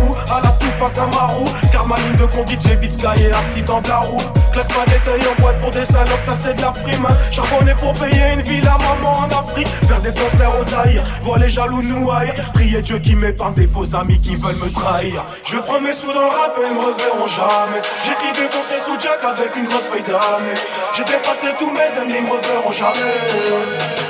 Tupac 0.78 0.94
Camaro 0.94 1.46
Car 1.72 1.88
ma 1.88 1.96
ligne 1.98 2.16
de 2.16 2.26
conduite, 2.26 2.62
j'évite 2.62 2.94
Sky 2.94 3.24
et 3.24 3.32
accident 3.32 3.82
de 3.82 3.88
la 3.88 3.98
route 3.98 4.26
Claque 4.54 4.68
pas 4.74 4.86
des 4.86 5.28
en 5.28 5.42
boîte 5.42 5.60
pour 5.60 5.72
des 5.72 5.86
salopes, 5.86 6.24
ça 6.24 6.34
c'est 6.34 6.54
de 6.54 6.62
la 6.62 6.72
prime 6.72 7.08
Charbonner 7.32 7.74
pour 7.76 7.94
payer 7.94 8.34
une 8.34 8.42
ville 8.42 8.68
à 8.68 8.78
maman 8.78 9.20
en 9.20 9.30
Afrique. 9.30 9.68
Faire 9.68 10.02
des 10.02 10.12
concerts 10.12 10.52
aux 10.60 10.64
Zaïre, 10.64 11.04
voir 11.22 11.40
les 11.40 11.50
jaloux 11.50 11.82
nous 11.82 12.10
haïr. 12.12 12.34
Prier 12.54 12.82
Dieu 12.82 13.00
qui 13.00 13.16
m'épargne 13.16 13.54
des 13.54 13.68
faux 13.68 13.96
amis 13.96 14.20
qui 14.20 14.36
veulent 14.36 14.56
me 14.56 14.72
trahir. 14.72 15.24
Je 15.46 15.58
prends 15.58 15.80
mes 15.82 15.94
sous 15.94 16.08
dans 16.08 16.22
le 16.22 16.28
rap 16.28 16.58
et 16.58 16.68
ils 16.68 16.74
me 16.74 16.80
reverront 16.80 17.28
jamais. 17.28 17.82
J'écris 18.06 18.42
des 18.42 18.50
conseils 18.50 18.82
sous 18.86 19.00
Jack 19.00 19.24
avec 19.24 19.56
une 19.56 19.66
grosse 19.66 19.90
feuille 19.90 20.04
d'armée. 20.04 20.58
J'ai 20.96 21.04
dépassé 21.04 21.48
tous 21.60 21.72
mes 21.72 21.90
ennemis, 21.98 22.14
ils 22.18 22.26
me 22.26 22.32
reverront 22.32 22.72
jamais. 22.72 23.18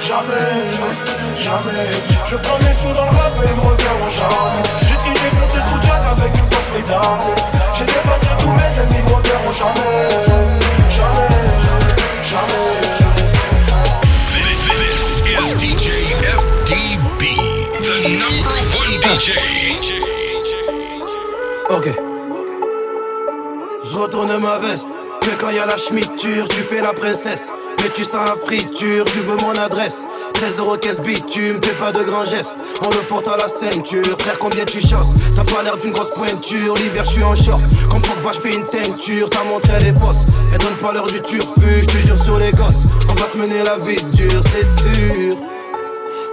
Jamais, 0.01 0.63
jamais. 1.38 1.91
Je 2.30 2.36
prends 2.38 2.59
mes 2.59 2.74
sous 2.74 2.93
dans 2.93 3.05
le 3.05 3.18
rap 3.18 3.34
et 3.43 3.49
ils 3.49 3.55
me 3.55 3.70
reverront 3.70 4.09
jamais 4.09 4.96
grosse 6.68 6.74
feuille 6.74 6.84
d'armée 6.84 7.24
J'ai 7.78 7.86
dépassé 7.86 8.28
tous 8.39 8.49
mes 8.49 8.82
ennemis, 8.82 8.95
ils 8.97 9.09
me 9.09 9.15
reverront 9.15 9.53
jamais 9.53 10.09
Jamais, 10.89 11.28
jamais 12.24 12.78
This 14.34 15.22
is 15.26 15.53
DJ 15.55 15.88
FDB, 16.24 17.24
the 17.80 18.09
number 18.20 18.55
one 18.78 18.95
DJ. 19.01 19.26
Ok. 21.70 21.88
Je 23.89 23.97
retourne 23.97 24.38
ma 24.38 24.57
veste. 24.59 24.88
Que 25.22 25.30
quand 25.39 25.49
y 25.49 25.59
a 25.59 25.65
la 25.65 25.78
schmitture, 25.78 26.47
tu 26.47 26.61
fais 26.61 26.82
la 26.82 26.93
princesse. 26.93 27.51
Mais 27.84 27.89
tu 27.89 28.03
sens 28.03 28.28
la 28.28 28.36
friture, 28.36 29.05
tu 29.05 29.20
veux 29.20 29.38
mon 29.38 29.55
adresse. 29.55 30.05
13 30.38 30.59
euros 30.59 30.77
caisse 30.77 30.99
bitume, 30.99 31.59
fais 31.63 31.73
pas 31.83 31.91
de 31.91 32.03
grands 32.03 32.25
gestes. 32.25 32.55
On 32.85 32.89
le 32.89 33.01
porte 33.09 33.27
à 33.27 33.38
la 33.38 33.47
ceinture, 33.47 34.03
frère, 34.19 34.38
combien 34.38 34.65
tu 34.65 34.79
chosses 34.79 35.09
T'as 35.35 35.43
pas 35.43 35.63
l'air 35.63 35.77
d'une 35.77 35.91
grosse 35.91 36.11
pointure, 36.11 36.75
l'hiver 36.75 37.05
je 37.05 37.09
suis 37.09 37.23
en 37.23 37.35
short. 37.35 37.59
Comme 37.89 38.03
Pogba, 38.03 38.33
je 38.33 38.39
fais 38.41 38.55
une 38.55 38.65
teinture, 38.65 39.31
ta 39.31 39.43
montre 39.45 39.67
elle 39.75 39.88
est 39.88 39.99
fausse. 39.99 40.23
Elle 40.53 40.59
donne 40.59 40.75
pas 40.75 40.93
l'heure 40.93 41.07
du 41.07 41.19
turfu, 41.21 41.81
je 41.81 41.85
te 41.88 41.97
jure 42.05 42.23
sur 42.23 42.38
les 42.38 42.51
gosses. 42.51 42.83
On 43.09 43.15
va 43.15 43.25
te 43.25 43.38
mener 43.38 43.63
la 43.63 43.77
vie 43.77 43.95
dure, 44.13 44.43
c'est 44.53 44.81
sûr. 44.83 45.38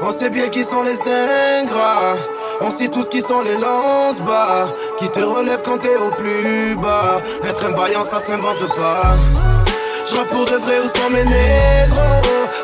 On 0.02 0.12
sait 0.12 0.28
bien 0.28 0.50
qui 0.50 0.64
sont 0.64 0.82
les 0.82 0.98
ingrats. 1.00 2.16
On 2.60 2.70
sait 2.70 2.88
tous 2.88 3.08
qui 3.08 3.22
sont 3.22 3.40
les 3.40 3.56
lance-bas. 3.56 4.68
Qui 4.98 5.08
te 5.08 5.20
relèvent 5.20 5.62
quand 5.64 5.78
t'es 5.78 5.96
au 5.96 6.10
plus 6.10 6.76
bas. 6.76 7.22
Être 7.42 7.64
un 7.64 7.72
baillant, 7.72 8.04
ça 8.04 8.20
s'invente 8.20 8.68
pas. 8.76 9.16
Je 10.06 10.16
pour 10.30 10.44
de 10.44 10.56
vrai 10.56 10.80
où 10.80 10.88
sont 10.98 11.10
mes 11.10 11.24
négros. 11.24 12.20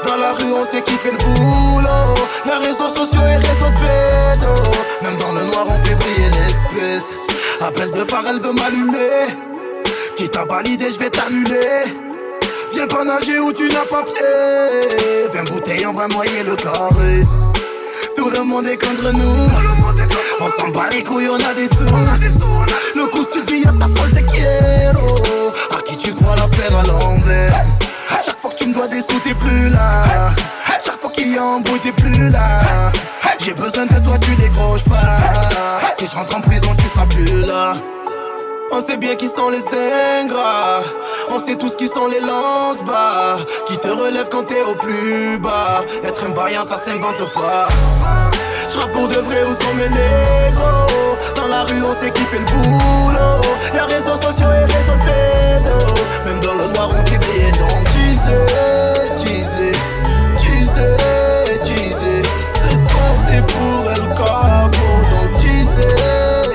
Dans 0.06 0.16
la 0.16 0.32
rue, 0.32 0.52
on 0.52 0.64
sait 0.66 0.82
qui 0.82 0.94
fait 0.94 1.12
le 1.12 1.18
boulot. 1.18 2.14
Les 2.44 2.66
réseaux 2.66 2.94
sociaux 2.94 3.22
et 3.26 3.36
réseaux 3.36 3.70
de 3.70 3.80
pédo. 3.80 4.52
Même 5.02 5.16
dans 5.16 5.32
le 5.32 5.44
noir, 5.46 5.66
on 5.68 5.84
fait 5.84 5.94
briller 5.94 6.30
l'espèce. 6.30 7.10
Appel 7.60 7.90
de 7.92 8.04
phare, 8.10 8.24
elle 8.28 8.40
veut 8.40 8.52
m'allumer. 8.52 9.34
Qui 10.16 10.28
t'a 10.28 10.44
validé, 10.44 10.92
je 10.92 10.98
vais 10.98 11.10
t'annuler. 11.10 11.84
Viens 12.74 12.86
pas 12.86 13.04
nager 13.04 13.38
où 13.38 13.52
tu 13.52 13.68
n'as 13.68 13.86
pas 13.86 14.02
pied. 14.02 15.30
Viens 15.32 15.44
bouteille, 15.44 15.86
on 15.86 15.94
va 15.94 16.08
noyer 16.08 16.42
le 16.44 16.56
carré. 16.56 17.26
Tout 18.16 18.30
le 18.30 18.44
monde 18.44 18.66
est 18.66 18.76
contre 18.76 19.12
nous. 19.12 19.48
On 20.40 20.60
s'en 20.60 20.68
bat 20.68 20.88
les 20.92 21.02
couilles, 21.02 21.28
on 21.28 21.36
a 21.36 21.54
des 21.54 21.68
sous. 21.68 21.84
Le 22.96 23.06
coup, 23.06 23.24
tu 23.32 23.42
dis 23.42 23.66
à 23.66 23.72
ta 23.72 23.88
folle 23.94 24.12
de 24.12 24.20
crois 26.30 26.36
la 26.36 26.92
à. 26.92 28.22
Chaque 28.24 28.40
fois 28.40 28.50
que 28.50 28.56
tu 28.56 28.68
me 28.68 28.74
dois 28.74 28.88
des 28.88 29.00
sous, 29.00 29.20
t'es 29.24 29.34
plus 29.34 29.68
là. 29.70 30.32
Chaque 30.84 31.00
fois 31.00 31.10
qu'il 31.10 31.34
y 31.34 31.38
a 31.38 31.42
un 31.42 31.60
bruit, 31.60 31.80
t'es 31.82 31.92
plus 31.92 32.30
là. 32.30 32.92
J'ai 33.38 33.54
besoin 33.54 33.86
de 33.86 33.98
toi, 34.04 34.18
tu 34.20 34.34
décroches 34.36 34.84
pas. 34.84 35.18
Si 35.98 36.06
je 36.06 36.14
rentre 36.14 36.36
en 36.36 36.40
prison, 36.40 36.68
tu 36.78 36.84
seras 36.88 37.06
plus 37.06 37.46
là. 37.46 37.74
On 38.72 38.80
sait 38.80 38.96
bien 38.96 39.16
qui 39.16 39.28
sont 39.28 39.48
les 39.48 39.58
ingrats. 39.58 40.82
On 41.30 41.38
sait 41.38 41.56
tous 41.56 41.74
qui 41.74 41.88
sont 41.88 42.06
les 42.06 42.20
lance-bas. 42.20 43.38
Qui 43.66 43.78
te 43.78 43.88
relèvent 43.88 44.28
quand 44.30 44.44
t'es 44.44 44.62
au 44.62 44.74
plus 44.74 45.38
bas. 45.38 45.82
Être 46.04 46.24
un 46.24 46.30
baillant, 46.30 46.64
ça 46.64 46.78
s'invente 46.78 47.32
pas. 47.34 47.68
Je 48.70 48.86
pour 48.92 49.08
de 49.08 49.16
vrai 49.16 49.42
où 49.42 49.62
sont 49.62 49.74
mes 49.74 49.88
négros. 49.88 51.16
Dans 51.34 51.48
la 51.48 51.64
rue, 51.64 51.82
on 51.82 51.94
sait 51.94 52.12
qui 52.12 52.22
fait 52.22 52.38
le 52.38 52.44
boulot. 52.44 53.40
Y'a 53.74 53.84
réseaux 53.86 54.16
sociaux 54.16 54.50
et 54.52 54.64
réseaux 54.64 54.98
de. 55.04 55.99
Même 56.24 56.40
dans 56.40 56.54
le 56.54 56.66
noir, 56.72 56.90
on 56.90 57.06
fait 57.06 57.18
briller. 57.18 57.50
Donc 57.52 57.84
tu 57.94 58.06
sais, 58.24 58.42
tu 59.22 59.34
sais, 59.54 59.72
tu 60.40 60.52
sais, 60.74 60.94
tu 61.64 61.76
sais. 61.98 62.22
Ce 62.54 62.68
soir, 62.90 63.12
c'est 63.26 63.42
pour 63.52 63.90
El 63.90 64.04
Capo. 64.16 64.86
Donc 65.10 65.30
tu 65.40 65.54
sais, 65.64 65.92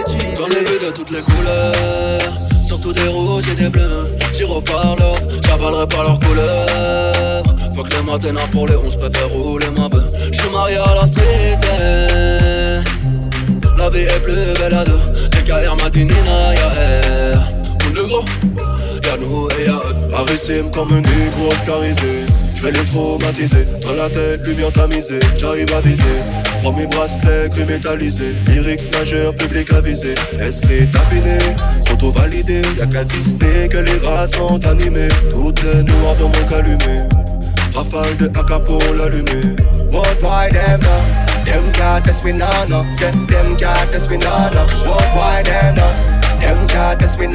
tu 0.07 0.20
sais. 0.20 0.36
J'en 0.38 0.47
ai 0.47 0.63
vu 0.63 0.78
de 0.86 0.91
toutes 0.91 1.11
les 1.11 1.22
couleurs, 1.22 2.32
surtout 2.63 2.93
des 2.93 3.07
rouges 3.07 3.49
et 3.51 3.55
des 3.55 3.70
bleus. 3.70 4.07
J'y 4.34 4.43
reparle, 4.43 4.99
j'avalerai 5.45 5.88
pas 5.88 6.03
leurs 6.03 6.20
couleurs. 6.20 7.43
Faut 7.76 7.84
que 7.84 7.93
le 7.95 8.03
matin 8.03 8.36
pour 8.51 8.68
les 8.68 8.76
11 8.76 8.95
préfère 8.95 9.30
rouler 9.30 9.70
ma 9.70 9.89
bœuf. 9.89 10.09
J'suis 10.32 10.49
marié 10.49 10.78
à 10.78 10.95
la 10.95 11.07
street. 11.07 11.59
La 13.78 13.89
vie 13.89 14.01
est 14.01 14.22
plus 14.22 14.53
belle 14.59 14.74
à 14.74 14.84
deux. 14.86 14.99
Les 15.34 15.43
carrières 15.43 15.76
matinina, 15.76 16.53
y'a 16.55 16.74
air. 16.82 17.39
On 17.86 17.91
de 17.93 18.01
gros, 18.07 18.26
nous 19.20 19.47
et 19.49 20.72
comme 20.74 20.91
un 20.91 21.01
négro 21.01 21.47
oscarisé 21.51 22.26
Je 22.56 22.64
vais 22.64 22.72
les 22.72 22.86
traumatiser. 22.86 23.66
Dans 23.82 23.93
la 23.93 24.10
tête, 24.10 24.41
lumière 24.45 24.72
tamisée. 24.72 25.20
J'arrive 25.38 25.74
à 25.74 25.82
viser. 25.82 26.22
Prends 26.62 26.74
mes 26.74 26.88
bracelets 26.88 27.49
gris 27.49 27.66
métallisés. 27.66 28.36
Lyrics 28.47 28.91
majeurs, 28.93 29.36
public 29.36 29.72
avisé. 29.74 30.16
Laisse 30.38 30.62
les 30.66 30.88
tapiner. 30.88 31.39
S'auto-valider. 31.88 32.62
Y'a 32.80 32.86
qu'à 32.88 33.03
Disney 33.03 33.68
que 33.70 33.78
les 33.78 33.97
rats 34.06 34.28
sont 34.28 34.66
animés. 34.66 35.10
Tout 35.30 35.53
est 35.68 35.84
noir 35.84 36.16
dans 36.16 36.30
mon 36.30 36.47
calumet. 36.47 37.08
Rafale 37.74 38.18
de 38.18 38.26
AK 38.28 38.64
pour 38.64 38.82
l'allumer. 38.97 39.56
Why 40.22 40.49
them 40.49 40.82
now? 40.82 41.45
Them 41.45 41.72
can't 41.74 42.03
test 42.03 42.24
me 42.24 42.34
now, 42.34 42.66
no. 42.68 42.84
Them, 42.99 43.28
me 44.10 44.18
now, 44.18 44.49
no. 44.51 44.66
What 44.89 45.16
why 45.16 45.43
them 45.43 45.76
now? 45.76 46.14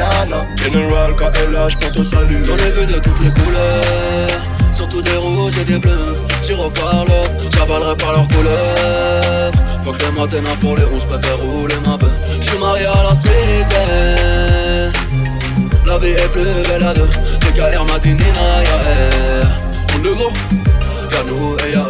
Now, 0.01 0.25
no. 0.25 0.47
General 0.57 1.13
KLH 1.17 1.77
pour 1.81 1.91
te 1.93 2.03
saluer 2.03 2.43
J'en 2.45 2.57
ai 2.57 2.71
vu 2.71 2.87
de 2.87 2.99
toutes 3.01 3.21
les 3.23 3.31
couleurs, 3.31 4.31
surtout 4.73 5.03
des 5.03 5.17
rouges 5.17 5.59
et 5.59 5.65
des 5.65 5.79
bleus. 5.79 6.15
J'y 6.43 6.55
reparle, 6.55 7.09
j'avalerai 7.55 7.97
pas 7.97 8.13
leurs 8.13 8.29
couleurs. 8.29 9.53
Faut 9.85 9.93
que 9.93 10.03
le 10.05 10.13
matin 10.13 10.43
pour 10.61 10.77
les 10.77 10.85
11 10.85 11.05
préfère 11.05 11.39
rouler 11.39 11.75
ma 11.87 11.97
bœuf. 11.97 12.11
J'suis 12.41 12.59
marié 12.59 12.87
à 12.87 13.03
la 13.03 13.15
street. 13.15 13.67
eh. 13.73 14.91
La 15.87 15.99
vie 15.99 16.11
est 16.13 16.29
plus 16.33 16.45
belle 16.69 16.83
à 16.85 16.95
deux. 16.95 17.09
Les 17.43 17.53
KR 17.53 17.85
Matinina, 17.85 18.63
y'a 18.63 18.81
air. 18.91 19.47
On 19.95 19.99
de 19.99 20.11
gros, 20.15 20.33
y'a 21.13 21.23
nous 21.27 21.57
et 21.67 21.73
y'a 21.73 21.83
eux. 21.83 21.87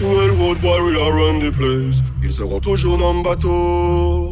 Well, 0.00 0.30
road 0.38 0.58
boy, 0.60 0.80
we 0.82 0.96
are 0.96 1.12
run 1.12 1.40
the 1.40 1.50
place. 1.50 2.02
Ils 2.22 2.32
seront 2.32 2.60
toujours 2.60 2.98
dans 2.98 3.14
le 3.14 3.22
bateau. 3.22 4.25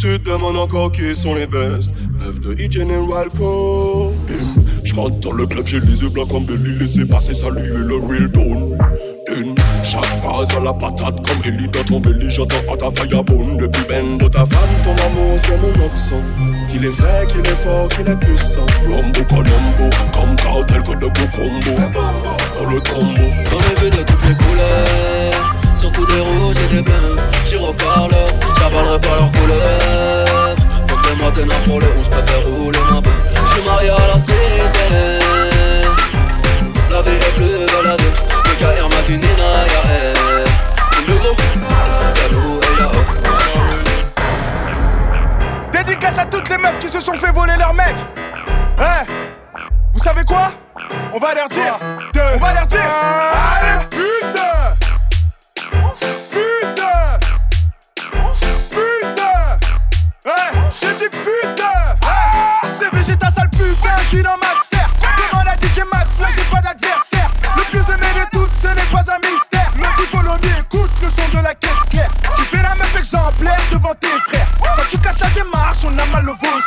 Tu 0.00 0.18
te 0.18 0.30
demandes 0.30 0.56
encore 0.56 0.90
qui 0.92 1.14
sont 1.14 1.34
les 1.34 1.46
best. 1.46 1.92
Rêve 2.20 2.40
de 2.40 2.52
E-General 2.54 3.28
Pro. 3.28 4.14
Je 4.82 4.94
rentre 4.94 5.20
dans 5.20 5.32
le 5.32 5.46
club, 5.46 5.66
j'ai 5.66 5.78
les 5.80 6.00
yeux 6.00 6.08
blancs 6.08 6.30
comme 6.30 6.44
Belly. 6.44 6.78
Laissez 6.78 7.04
passer, 7.04 7.34
saluer 7.34 7.68
le 7.68 7.96
real 7.96 8.32
tone. 8.32 8.78
Chaque 9.82 10.04
phrase 10.04 10.48
à 10.56 10.60
la 10.60 10.72
patate 10.72 11.26
comme 11.26 11.38
Ellie 11.44 11.68
dans 11.68 11.84
ton 11.84 12.00
belly. 12.00 12.30
J'entends 12.30 12.72
à 12.72 12.76
ta 12.76 12.90
firebone. 12.90 13.58
Depuis 13.58 13.82
ben 13.88 14.16
de 14.16 14.26
ta 14.26 14.46
femme, 14.46 14.70
ton 14.82 14.92
amour 15.04 15.38
sur 15.44 15.58
mon 15.58 15.86
accent. 15.86 16.22
Qu'il 16.70 16.84
est 16.84 16.88
vrai, 16.88 17.26
qu'il 17.28 17.40
est 17.40 17.56
fort, 17.56 17.88
qu'il 17.88 18.08
est 18.08 18.16
puissant. 18.16 18.66
Rombo 18.84 19.22
Colombo, 19.28 19.96
comme 20.14 20.36
cartel 20.36 20.82
que 20.82 20.94
de 20.94 21.10
beaux 21.10 21.30
combos. 21.36 21.80
Dans 22.58 22.70
le 22.70 22.80
tombeau. 22.80 23.30
Vu 23.82 23.90
de 23.90 24.02
toutes 24.02 24.28
les 24.28 24.34
couleurs, 24.34 25.49
surtout 25.80 26.06
des 26.06 26.20
rouges 26.20 26.56
et 26.58 26.74
des 26.74 26.82
bleus. 26.82 27.16
J'y 27.46 27.56
reparle, 27.56 28.10
j'avalerai 28.58 29.00
pas 29.00 29.16
leurs 29.18 29.32
couleurs. 29.32 30.56
Faut 30.86 30.96
que 30.96 31.08
le 31.08 31.14
matin 31.16 31.54
pour 31.64 31.80
les 31.80 31.86
11 31.98 32.08
préfère 32.08 32.42
rouler 32.44 32.78
ma 32.90 33.00
bœuf. 33.00 33.12
J'suis 33.46 33.62
marié 33.64 33.88
à 33.88 33.92
la. 33.92 34.16
La 36.90 37.02
vie 37.02 37.16
est 37.16 37.34
plus. 37.34 37.60
Les 38.46 38.56
KR 38.60 38.88
Matinina, 38.90 39.48
y'a 39.72 39.82
air. 39.90 40.14
Le 41.08 41.14
gros. 41.14 41.36
Dédicace 45.72 46.18
à 46.18 46.26
toutes 46.26 46.48
les 46.50 46.58
meufs 46.58 46.78
qui 46.78 46.88
se 46.88 47.00
sont 47.00 47.16
fait 47.16 47.32
voler 47.32 47.56
leur 47.56 47.72
mec. 47.72 47.96
Hein? 48.78 49.04
Vous 49.94 50.00
savez 50.00 50.24
quoi? 50.24 50.50
On 51.14 51.18
va 51.18 51.34
leur 51.34 51.48
dire. 51.48 51.78
On 52.34 52.38
va 52.38 52.52
leur 52.52 52.66
dire. 52.66 52.80
Allez, 52.82 53.86
putain 53.88 54.59
je 64.02 64.08
suis 64.08 64.22
dans 64.22 64.36
ma 64.36 64.60
sphère. 64.60 64.90
Demande 65.00 65.48
à 65.48 65.54
DJ 65.54 65.80
McFly, 65.80 66.32
j'ai 66.34 66.54
pas 66.54 66.60
d'adversaire. 66.60 67.30
Le 67.56 67.62
plus 67.70 67.92
aimé 67.92 68.06
de 68.16 68.38
toutes, 68.38 68.54
ce 68.54 68.68
n'est 68.68 68.90
pas 68.90 69.12
un 69.12 69.18
mystère. 69.18 69.72
Non, 69.76 69.88
tu 69.96 70.02
follow 70.04 70.34
me, 70.34 70.60
écoute 70.60 70.90
le 71.02 71.10
son 71.10 71.36
de 71.36 71.42
la 71.42 71.54
caisse 71.54 71.82
claire. 71.90 72.10
Tu 72.36 72.42
fais 72.42 72.62
la 72.62 72.74
meuf 72.74 72.96
exemplaire 72.96 73.60
devant 73.72 73.94
tes 73.94 74.08
frères. 74.28 74.46
Quand 74.60 74.88
tu 74.88 74.98
casses 74.98 75.20
la 75.20 75.30
démarche, 75.30 75.78
on 75.84 75.98
a 75.98 76.06
mal 76.06 76.28
au 76.28 76.34
vos 76.34 76.60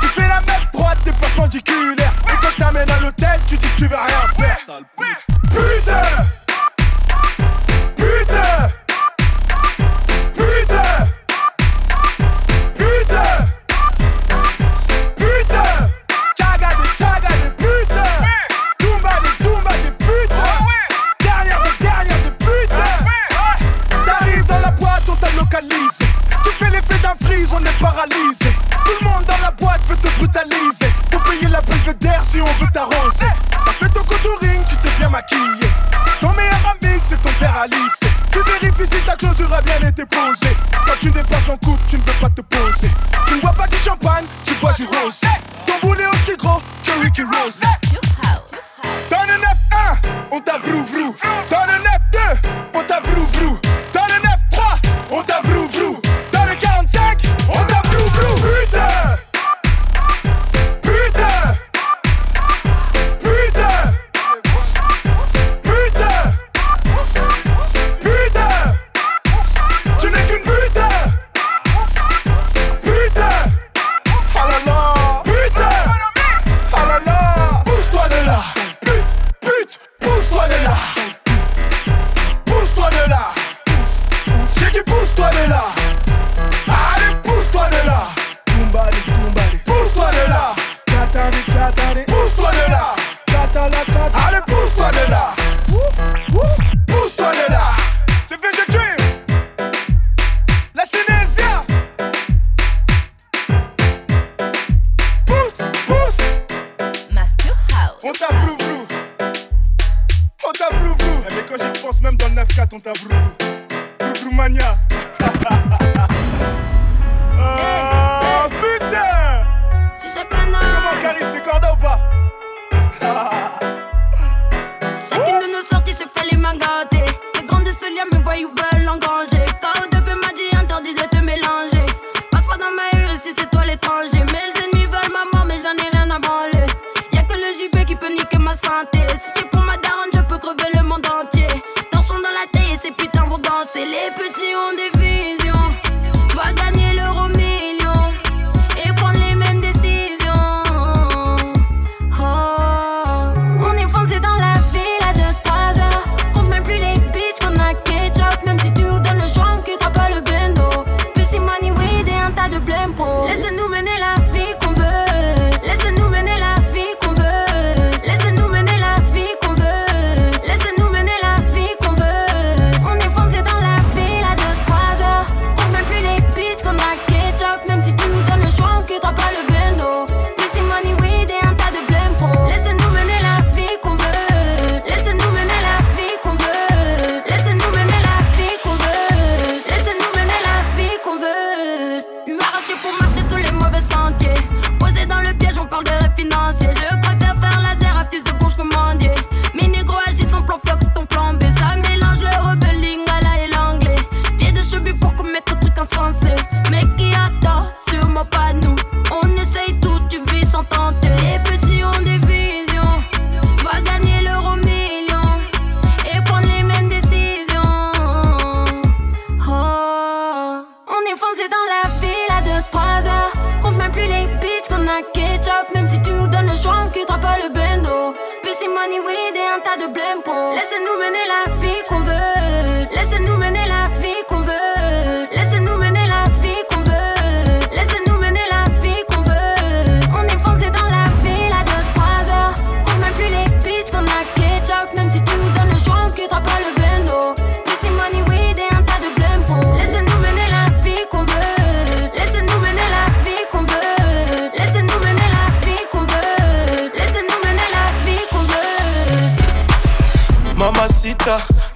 Tu 0.00 0.06
fais 0.08 0.28
la 0.28 0.40
meuf 0.40 0.70
droite, 0.72 0.98
t'es 1.04 1.12
perpendiculaire. 1.12 2.12
Et 2.28 2.36
quand 2.40 2.50
je 2.50 2.62
t'amène 2.62 2.90
à 2.90 3.00
l'hôtel, 3.00 3.40
tu 3.46 3.56
dis 3.56 3.68
que 3.68 3.78
tu 3.78 3.86
vas 3.88 4.04
rien 4.04 4.28
faire. 4.38 4.43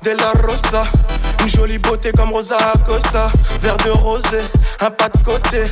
de 0.02 0.10
la 0.10 0.32
Rosa. 0.46 0.84
Une 1.40 1.48
jolie 1.48 1.78
beauté 1.78 2.10
comme 2.12 2.32
Rosa 2.32 2.56
Acosta. 2.74 3.30
Verre 3.62 3.76
de 3.78 3.90
rosé, 3.90 4.40
un 4.80 4.90
pas 4.90 5.08
de 5.08 5.18
côté. 5.22 5.64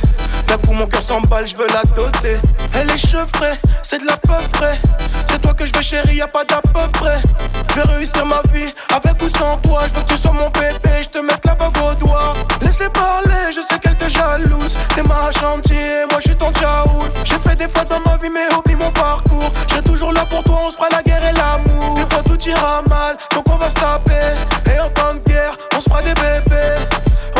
D'un 0.47 0.57
coup, 0.57 0.73
mon 0.73 0.87
cœur 0.87 1.03
s'emballe, 1.03 1.47
je 1.47 1.55
veux 1.55 1.67
la 1.67 1.83
doter. 1.95 2.37
Elle 2.73 2.89
est 2.89 2.97
chevrée, 2.97 3.55
c'est 3.83 4.01
de 4.01 4.05
la 4.05 4.17
peu 4.17 4.33
frais. 4.53 4.79
C'est 5.27 5.41
toi 5.41 5.53
que 5.53 5.65
je 5.65 5.73
veux 5.73 5.81
chérie, 5.81 6.17
y'a 6.17 6.27
pas 6.27 6.43
d'à 6.45 6.61
peu 6.61 6.87
près. 6.93 7.21
Je 7.69 7.75
vais 7.75 7.93
réussir 7.95 8.25
ma 8.25 8.41
vie, 8.51 8.73
avec 8.93 9.21
ou 9.21 9.29
sans 9.29 9.57
toi. 9.57 9.81
Je 9.87 9.93
veux 9.93 10.01
que 10.01 10.13
tu 10.13 10.17
sois 10.17 10.33
mon 10.33 10.49
bébé, 10.49 11.01
je 11.01 11.09
te 11.09 11.19
mette 11.19 11.45
la 11.45 11.55
bague 11.55 11.77
au 11.77 11.93
doigt. 11.95 12.33
Laisse-les 12.61 12.89
parler, 12.89 13.51
je 13.55 13.61
sais 13.61 13.79
qu'elle 13.79 13.95
te 13.95 14.09
jalouse. 14.09 14.75
T'es 14.95 15.03
ma 15.03 15.31
chantier, 15.31 16.05
moi 16.09 16.19
je 16.19 16.29
suis 16.29 16.37
ton 16.37 16.51
jaoul 16.53 17.09
J'ai 17.23 17.37
fait 17.39 17.55
des 17.55 17.67
fois 17.67 17.83
dans 17.85 17.99
ma 18.05 18.17
vie 18.17 18.29
mes 18.29 18.47
hobbies, 18.55 18.75
mon 18.75 18.91
parcours. 18.91 19.51
J'ai 19.67 19.81
toujours 19.81 20.13
là 20.13 20.25
pour 20.25 20.43
toi, 20.43 20.59
on 20.67 20.71
se 20.71 20.77
fera 20.77 20.89
la 20.91 21.03
guerre 21.03 21.23
et 21.23 21.33
l'amour. 21.33 21.95
Des 21.95 22.13
fois 22.13 22.23
tout 22.23 22.41
ira 22.47 22.81
mal, 22.89 23.17
donc 23.33 23.45
on 23.49 23.57
va 23.57 23.69
se 23.69 23.75
taper. 23.75 24.35
Et 24.73 24.79
en 24.79 24.89
temps 24.89 25.13
de 25.13 25.19
guerre, 25.19 25.57
on 25.75 25.81
se 25.81 25.89
fera 25.89 26.01
des 26.01 26.13
bébés. 26.13 26.77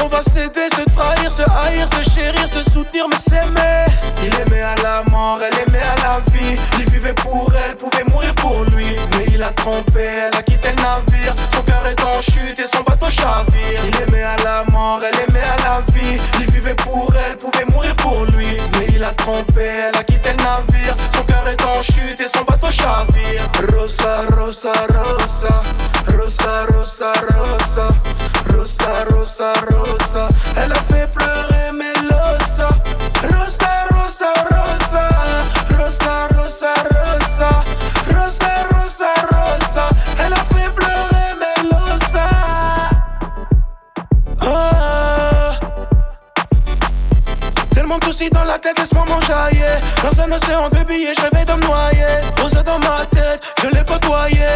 On 0.03 0.07
va 0.07 0.21
s'aider, 0.21 0.67
se 0.75 0.83
trahir, 0.93 1.31
se 1.31 1.41
haïr, 1.41 1.87
se 1.87 2.09
chérir, 2.09 2.47
se 2.47 2.63
soutenir, 2.71 3.07
mais 3.09 3.17
s'aimer. 3.17 3.85
Il 4.23 4.33
aimait 4.39 4.61
à 4.61 4.75
la 4.83 5.03
mort, 5.09 5.39
elle 5.41 5.67
aimait 5.67 5.83
à 5.83 5.95
la 6.01 6.19
vie 6.19 6.26
vivait 7.07 7.13
pour 7.13 7.51
elle, 7.55 7.75
pouvait 7.77 8.03
mourir 8.05 8.33
pour 8.35 8.63
lui. 8.75 8.85
Mais 9.11 9.25
il 9.33 9.43
a 9.43 9.51
trompé, 9.51 10.01
elle 10.01 10.37
a 10.37 10.43
quitté 10.43 10.69
le 10.69 10.81
navire. 10.81 11.35
Son 11.53 11.61
cœur 11.61 11.85
est 11.87 12.01
en 12.01 12.21
chute 12.21 12.59
et 12.59 12.67
son 12.67 12.83
bateau 12.83 13.09
chavire. 13.09 13.81
Il 13.87 14.01
aimait 14.01 14.23
à 14.23 14.37
la 14.43 14.63
mort, 14.71 15.01
elle 15.03 15.19
aimait 15.29 15.45
à 15.45 15.57
la 15.63 15.81
vie. 15.93 16.19
Il 16.39 16.51
vivait 16.51 16.75
pour 16.75 17.13
elle, 17.15 17.37
pouvait 17.37 17.65
mourir 17.71 17.95
pour 17.95 18.25
lui. 18.25 18.57
Mais 18.73 18.87
il 18.93 19.03
a 19.03 19.11
trompé, 19.11 19.61
elle 19.61 19.97
a 19.97 20.03
quitté 20.03 20.31
le 20.31 20.43
navire. 20.43 20.95
Son 21.13 21.23
cœur 21.23 21.47
est 21.47 21.61
en 21.63 21.81
chute 21.81 22.19
et 22.19 22.27
son 22.27 22.43
bateau 22.43 22.71
chavire. 22.71 23.43
Rosa, 23.73 24.23
rosa, 24.37 24.73
rosa. 24.89 25.63
Rosa, 26.17 26.65
rosa, 26.73 27.13
rosa. 27.29 27.89
Rosa, 28.53 29.05
rosa, 29.11 29.53
rosa. 29.69 30.29
Elle 30.57 30.71
a 30.71 30.81
fait 30.89 30.96
soucis 48.17 48.29
dans 48.29 48.43
la 48.43 48.57
tête, 48.57 48.77
laisse-moi 48.79 49.05
m'enjailler. 49.07 49.77
Dans 50.03 50.21
un 50.21 50.31
océan 50.31 50.69
de 50.69 50.83
billets, 50.85 51.13
je 51.15 51.21
rêvais 51.21 51.45
de 51.45 51.53
me 51.53 51.65
noyer 51.65 52.21
Posé 52.35 52.63
dans 52.63 52.79
ma 52.79 53.05
tête, 53.11 53.41
je 53.61 53.69
l'ai 53.69 53.83
côtoyé 53.83 54.47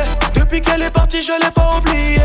Depuis 0.52 0.64
qu'elle 0.64 0.82
est 0.82 0.91
partie, 0.91 1.24
je 1.24 1.32
l'ai 1.32 1.49
pas 1.52 1.78
oublié. 1.78 2.20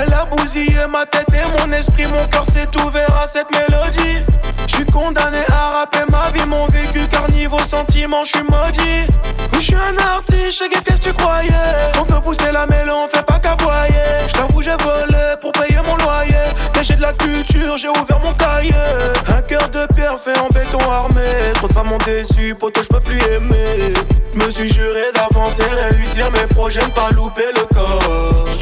Elle 0.00 0.14
a 0.14 0.24
bousillé 0.24 0.86
ma 0.88 1.04
tête 1.04 1.26
et 1.34 1.60
mon 1.60 1.72
esprit 1.72 2.06
Mon 2.06 2.24
cœur 2.28 2.46
s'est 2.46 2.68
ouvert 2.80 3.12
à 3.20 3.26
cette 3.26 3.48
mélodie. 3.50 4.22
Je 4.68 4.76
suis 4.76 4.86
condamné 4.86 5.38
à 5.48 5.80
rapper 5.80 6.04
ma 6.08 6.30
vie, 6.30 6.46
mon 6.46 6.68
vécu 6.68 7.00
Car 7.10 7.28
niveau 7.32 7.58
sentiment, 7.58 8.22
je 8.24 8.36
suis 8.36 8.44
maudit. 8.44 9.10
Oui, 9.52 9.58
je 9.58 9.62
suis 9.62 9.74
un 9.74 9.98
artiste, 9.98 10.62
je 10.62 10.78
qu'est-ce 10.78 11.00
que 11.00 11.08
tu 11.08 11.12
croyais. 11.12 11.50
On 12.00 12.04
peut 12.04 12.20
pousser 12.20 12.52
la 12.52 12.66
mêlée, 12.66 12.92
on 12.92 13.08
fait 13.08 13.26
pas 13.26 13.40
qu'aboyer. 13.40 14.28
Je 14.28 14.32
t'avoue, 14.32 14.62
j'ai 14.62 14.76
volé 14.76 15.34
pour 15.40 15.50
payer 15.50 15.80
mon 15.84 15.96
loyer. 15.96 16.34
Mais 16.76 16.84
j'ai 16.84 16.94
de 16.94 17.02
la 17.02 17.12
culture, 17.14 17.76
j'ai 17.78 17.88
ouvert 17.88 18.20
mon 18.22 18.32
cahier. 18.34 18.74
Un 19.26 19.42
cœur 19.42 19.68
de 19.70 19.92
pierre 19.92 20.20
fait 20.24 20.38
en 20.38 20.46
béton 20.54 20.88
armé. 20.88 21.20
Trop 21.54 21.66
de 21.66 21.72
femmes 21.72 21.88
m'ont 21.88 21.98
déçu, 21.98 22.54
poteau, 22.54 22.84
je 22.84 22.88
peux 22.88 23.00
plus 23.00 23.18
aimer. 23.34 23.92
Me 24.34 24.50
suis 24.50 24.72
juré 24.72 25.12
d'avancer, 25.14 25.62
réussir 25.90 26.30
mes 26.30 26.46
projets, 26.54 26.80
ne 26.80 26.90
pas 26.90 27.10
louper 27.10 27.50
le 27.54 27.71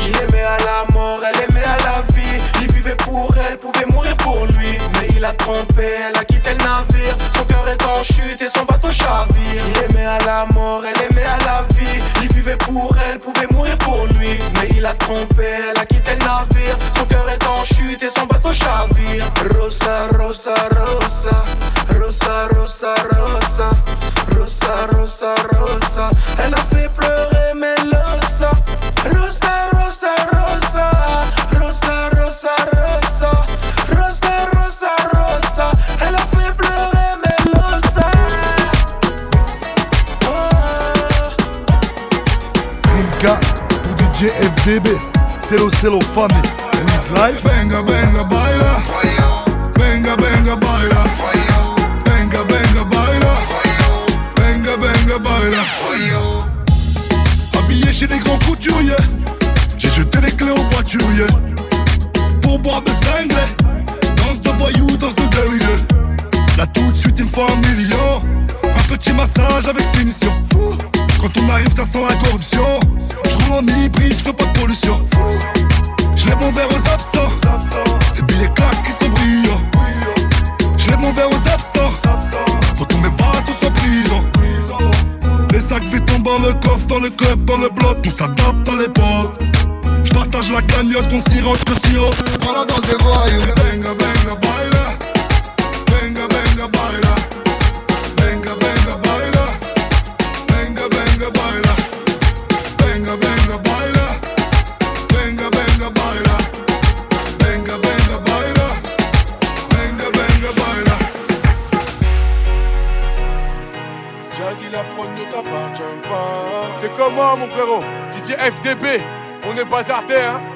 Il 0.06 0.16
aimait 0.22 0.44
à 0.44 0.58
la 0.58 0.92
mort, 0.92 1.20
elle 1.24 1.50
aimait 1.50 1.64
à 1.64 1.76
la 1.78 2.02
vie. 2.14 2.40
Il 2.61 2.72
vivait 2.72 2.96
pour 2.96 3.34
elle, 3.36 3.58
pouvait 3.58 3.86
mourir 3.86 4.16
pour 4.16 4.46
lui. 4.46 4.78
Mais 4.94 5.08
il 5.16 5.24
a 5.24 5.32
trompé, 5.32 5.86
elle 6.08 6.16
a 6.16 6.24
quitté 6.24 6.50
le 6.50 6.64
navire. 6.64 7.16
Son 7.34 7.44
cœur 7.44 7.66
est 7.68 7.82
en 7.84 8.02
chute 8.02 8.40
et 8.40 8.48
son 8.48 8.64
bateau 8.64 8.92
chavire. 8.92 9.62
Il 9.74 9.90
aimait 9.90 10.06
à 10.06 10.18
la 10.24 10.46
mort, 10.54 10.82
elle 10.84 11.02
aimait 11.11 11.26
à 11.26 11.38
la 11.44 11.64
vie. 11.74 12.00
Il 12.22 12.32
vivait 12.32 12.56
pour 12.56 12.96
elle, 13.06 13.18
pouvait 13.18 13.46
mourir 13.52 13.76
pour 13.78 14.06
lui. 14.18 14.38
Mais 14.54 14.68
il 14.76 14.86
a 14.86 14.94
trompé, 14.94 15.44
elle 15.70 15.80
a 15.80 15.86
quitté 15.86 16.12
le 16.12 16.24
navire. 16.24 16.76
Son 16.96 17.04
cœur 17.04 17.28
est 17.28 17.44
en 17.46 17.64
chute 17.64 18.02
et 18.02 18.11
son 18.11 18.26
bateau 18.26 18.52
chavire. 18.52 19.24
Rosa. 19.58 20.08
Rosa, 22.11 22.48
rosa, 22.54 22.94
rosa. 23.06 23.70
Rosa, 24.38 24.86
rosa, 24.92 25.34
rosa. 25.52 26.11
Elle 26.38 26.54
a 26.54 26.62
fait 26.72 26.88
pleurer 26.96 27.39
DJ 44.20 44.28
FDB 44.28 45.00
Celo 45.40 45.70
Celo 45.70 45.98
Family. 46.12 46.42
Week 46.84 47.10
Life. 47.16 47.40
Venga, 47.42 47.82
venga, 47.82 48.22
baila. 48.24 48.82
Venga, 49.78 50.14
venga, 50.16 50.56
baila. 50.56 51.04
Venga, 52.04 52.44
venga, 52.44 52.84
baila. 52.84 53.34
Venga, 54.36 54.76
venga, 54.76 55.18
baila. 55.18 55.62
Habillé 57.58 57.90
chez 57.90 58.08
les 58.08 58.18
grands 58.18 58.38
couturiers. 58.46 58.92
J'ai 59.78 59.88
jeté 59.88 60.20
les 60.20 60.32
clés 60.32 60.50
aux 60.50 60.68
voituriers. 60.70 61.32
Pour 62.42 62.58
boire 62.58 62.82
des 62.82 62.92
cinglés. 62.92 63.50
Danse 64.16 64.42
de 64.42 64.50
voyous, 64.50 64.98
danse 64.98 65.14
de 65.14 65.24
guerrier 65.34 65.76
Là 66.58 66.66
tout 66.66 66.92
de 66.92 66.96
suite 66.96 67.14
il 67.18 67.24
me 67.24 67.30
Un 68.64 68.82
petit 68.86 69.14
massage 69.14 69.66
avec 69.66 69.86
finition 69.96 70.30
Quand 71.20 71.36
on 71.36 71.50
arrive 71.50 71.70
ça 71.74 71.84
sent 71.84 72.02
la 72.08 72.16
corruption. 72.16 72.64
Je 73.24 73.36
roule 73.44 73.58
en 73.58 73.66
hybride, 73.66 74.12
je 74.12 74.24
fais 74.24 74.32
pas 74.32 74.44
de 74.44 74.58
pollution. 74.58 75.00
Je 76.16 76.26
lève 76.26 76.38
mon 76.40 76.50
verre 76.52 76.68
aux 76.68 76.88
absents. 76.88 77.30
Des 78.14 78.22
billets 78.22 78.50
claques 78.54 78.82
qui 78.84 78.92
sont 78.92 79.10
brillants 79.10 79.60
Je 80.78 80.88
lève 80.88 80.98
mon 80.98 81.12
verre 81.12 81.28
aux 81.28 81.48
absents. 81.48 81.92
Faut 82.76 82.84
tous 82.86 82.96
mes 82.98 83.08
vatos 83.08 83.66
en 83.66 83.70
prison. 83.70 84.24
Les 85.52 85.60
sacs 85.60 85.84
vides 85.84 86.06
tombent 86.06 86.22
dans 86.22 86.38
le 86.38 86.52
coffre, 86.54 86.86
dans 86.86 87.00
le 87.00 87.10
club, 87.10 87.44
dans 87.44 87.58
le 87.58 87.68
bloc. 87.68 87.98
On 88.06 88.10
s'adapte 88.10 88.68
à 88.68 88.76
l'époque. 88.76 89.40
Je 90.04 90.10
partage 90.10 90.50
la 90.50 90.62
cagnotte, 90.62 91.06
on 91.12 91.30
sirote 91.30 91.68
le 91.68 91.88
sirop 91.88 92.12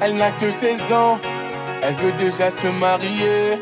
Elle 0.02 0.16
n'a 0.16 0.32
que 0.32 0.50
16 0.50 0.92
ans, 0.92 1.18
elle 1.82 1.94
veut 1.94 2.12
déjà 2.12 2.50
se 2.50 2.66
marier. 2.66 3.58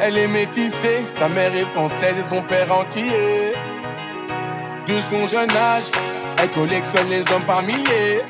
Elle 0.00 0.18
est 0.18 0.28
métissée, 0.28 1.04
sa 1.06 1.28
mère 1.28 1.54
est 1.54 1.64
française 1.66 2.14
et 2.20 2.24
son 2.24 2.42
père 2.42 2.70
entier. 2.70 3.54
De 4.86 5.00
son 5.10 5.26
jeune 5.26 5.50
âge, 5.50 5.84
elle 6.42 6.50
collectionne 6.50 7.08
les 7.08 7.20
hommes 7.32 7.44
par 7.46 7.62
milliers. 7.62 8.22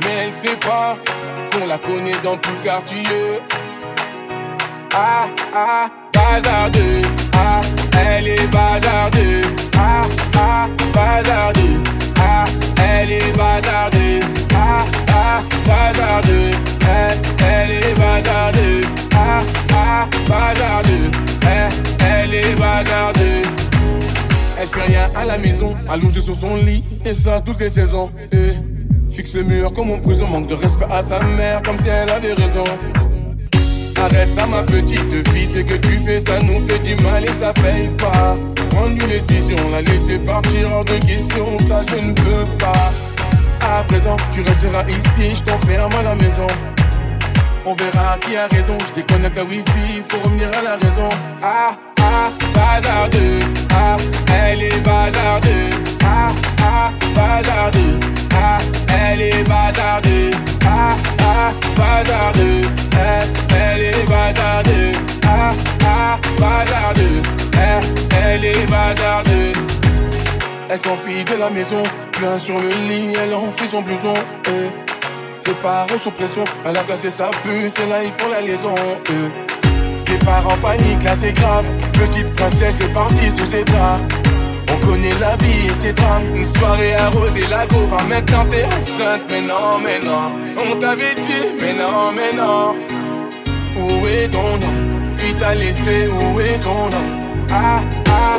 Mais 0.00 0.26
elle 0.26 0.34
sait 0.34 0.56
pas 0.56 0.96
qu'on 1.52 1.66
la 1.66 1.78
connaît 1.78 2.20
dans 2.24 2.36
tout 2.36 2.56
quartier. 2.64 3.04
Ah 4.94 5.26
ah, 5.54 5.88
bazardeux, 6.12 7.02
ah, 7.34 7.60
elle 8.08 8.28
est 8.28 8.46
bazardeux. 8.48 9.42
Ah 9.78 10.02
ah, 10.36 10.66
bazardeux, 10.92 11.80
ah, 12.18 12.44
elle 12.78 13.12
est 13.12 13.36
bazardeux. 13.36 13.91
Ah 14.54 14.84
ah, 15.08 15.40
bazardeux, 15.66 16.50
elle, 16.80 17.18
elle 17.46 17.70
est 17.70 17.94
bazardeux. 17.94 18.86
Ah 19.14 19.40
ah, 19.74 20.08
bazardeux, 20.28 21.10
elle, 21.42 21.72
elle 22.00 22.34
est 22.34 22.54
bazardeux. 22.54 23.42
Elle 24.60 24.68
fait 24.68 24.86
rien 24.86 25.10
à 25.16 25.24
la 25.24 25.38
maison, 25.38 25.76
allongée 25.88 26.20
sur 26.20 26.36
son 26.36 26.56
lit, 26.56 26.84
et 27.04 27.14
ça 27.14 27.40
toutes 27.40 27.60
les 27.60 27.70
saisons. 27.70 28.10
Fixe 29.10 29.34
le 29.34 29.42
mur 29.42 29.72
comme 29.72 29.90
en 29.90 29.98
prison, 29.98 30.26
manque 30.26 30.46
de 30.46 30.54
respect 30.54 30.86
à 30.90 31.02
sa 31.02 31.22
mère, 31.22 31.62
comme 31.62 31.78
si 31.80 31.88
elle 31.88 32.08
avait 32.08 32.32
raison. 32.32 32.64
Arrête 34.02 34.32
ça, 34.32 34.46
ma 34.46 34.62
petite 34.62 35.28
fille, 35.28 35.46
ce 35.46 35.58
que 35.58 35.74
tu 35.74 35.98
fais, 35.98 36.18
ça 36.18 36.40
nous 36.40 36.66
fait 36.66 36.78
du 36.80 37.00
mal 37.02 37.22
et 37.22 37.28
ça 37.40 37.52
paye 37.52 37.88
pas. 37.98 38.36
Prendre 38.70 38.92
une 38.92 39.06
décision, 39.06 39.56
la 39.70 39.82
laisser 39.82 40.18
partir 40.18 40.72
hors 40.72 40.84
de 40.84 40.94
question, 40.94 41.46
ça 41.68 41.82
je 41.88 42.06
ne 42.06 42.12
peux 42.12 42.46
pas. 42.58 42.90
À 43.64 43.82
présent, 43.84 44.16
tu 44.32 44.42
resteras 44.42 44.84
ici, 44.88 45.36
je 45.36 45.42
t'enferme 45.42 45.92
à 45.94 46.02
la 46.02 46.14
maison. 46.14 46.46
On 47.64 47.74
verra 47.74 48.18
qui 48.18 48.36
a 48.36 48.46
raison, 48.48 48.76
je 48.88 49.00
déconnecte 49.00 49.36
la 49.36 49.44
wifi, 49.44 50.02
faut 50.08 50.18
revenir 50.18 50.48
à 50.48 50.62
la 50.62 50.74
raison. 50.74 51.08
Ah 51.42 51.76
ah, 52.00 52.30
bazardeux, 52.52 53.38
ah, 53.72 53.96
elle 54.44 54.62
est 54.62 54.80
bazardeux. 54.84 55.70
Ah 56.04 56.30
ah, 56.60 56.90
bazardeux, 57.14 58.00
ah, 58.34 58.58
elle 58.88 59.20
est 59.20 59.48
bazardeux. 59.48 60.30
Ah 60.64 60.96
ah, 61.20 61.52
bazardeux, 61.76 62.68
elle, 62.92 63.28
elle 63.56 63.82
est 63.82 64.08
bazardeux. 64.08 64.92
Ah 65.24 65.52
ah, 65.86 66.18
bazardeux, 66.38 67.22
elle, 67.54 67.84
elle 68.24 68.44
est 68.44 68.66
bazardeux. 68.68 69.31
Elle 70.72 70.78
s'enfuit 70.78 71.22
de 71.22 71.34
la 71.38 71.50
maison, 71.50 71.82
plein 72.12 72.38
sur 72.38 72.58
le 72.58 72.68
lit, 72.68 73.12
elle 73.22 73.34
enfuit 73.34 73.68
son 73.68 73.82
blouson. 73.82 74.14
Eh. 74.46 74.70
Les 75.46 75.54
parents 75.62 75.98
sous 75.98 76.10
pression, 76.10 76.44
elle 76.64 76.78
a 76.78 76.82
placé 76.82 77.10
sa 77.10 77.26
puce 77.26 77.78
et 77.78 77.90
là 77.90 78.02
ils 78.02 78.10
font 78.12 78.30
la 78.30 78.40
liaison. 78.40 78.74
eh. 79.10 80.00
Ses 80.02 80.16
parents 80.24 80.56
paniquent, 80.62 81.02
là 81.02 81.14
c'est 81.20 81.34
grave. 81.34 81.66
Petite 81.92 82.32
princesse 82.32 82.80
est 82.80 82.92
partie 82.94 83.30
sous 83.30 83.44
ses 83.44 83.64
draps. 83.64 84.00
On 84.72 84.86
connaît 84.86 85.12
la 85.20 85.36
vie 85.36 85.66
et 85.66 85.78
ses 85.78 85.92
drames. 85.92 86.36
Une 86.36 86.46
soirée 86.46 86.94
arrosée, 86.94 87.46
la 87.50 87.66
go 87.66 87.76
maintenant 88.08 88.46
t'es 88.50 88.64
enceinte. 88.64 89.24
Mais 89.28 89.42
non, 89.42 89.78
mais 89.84 89.98
non, 90.00 90.32
on 90.56 90.76
t'avait 90.76 91.16
dit, 91.16 91.54
mais 91.60 91.74
non, 91.74 92.12
mais 92.16 92.32
non. 92.34 92.76
Où 93.76 94.06
est 94.06 94.28
ton 94.28 94.54
homme? 94.54 95.18
Il 95.22 95.34
t'a 95.36 95.54
laissé, 95.54 96.08
où 96.08 96.40
est 96.40 96.58
ton 96.60 96.86
homme? 96.86 97.46
Ah, 97.50 97.80
ah, 98.08 98.38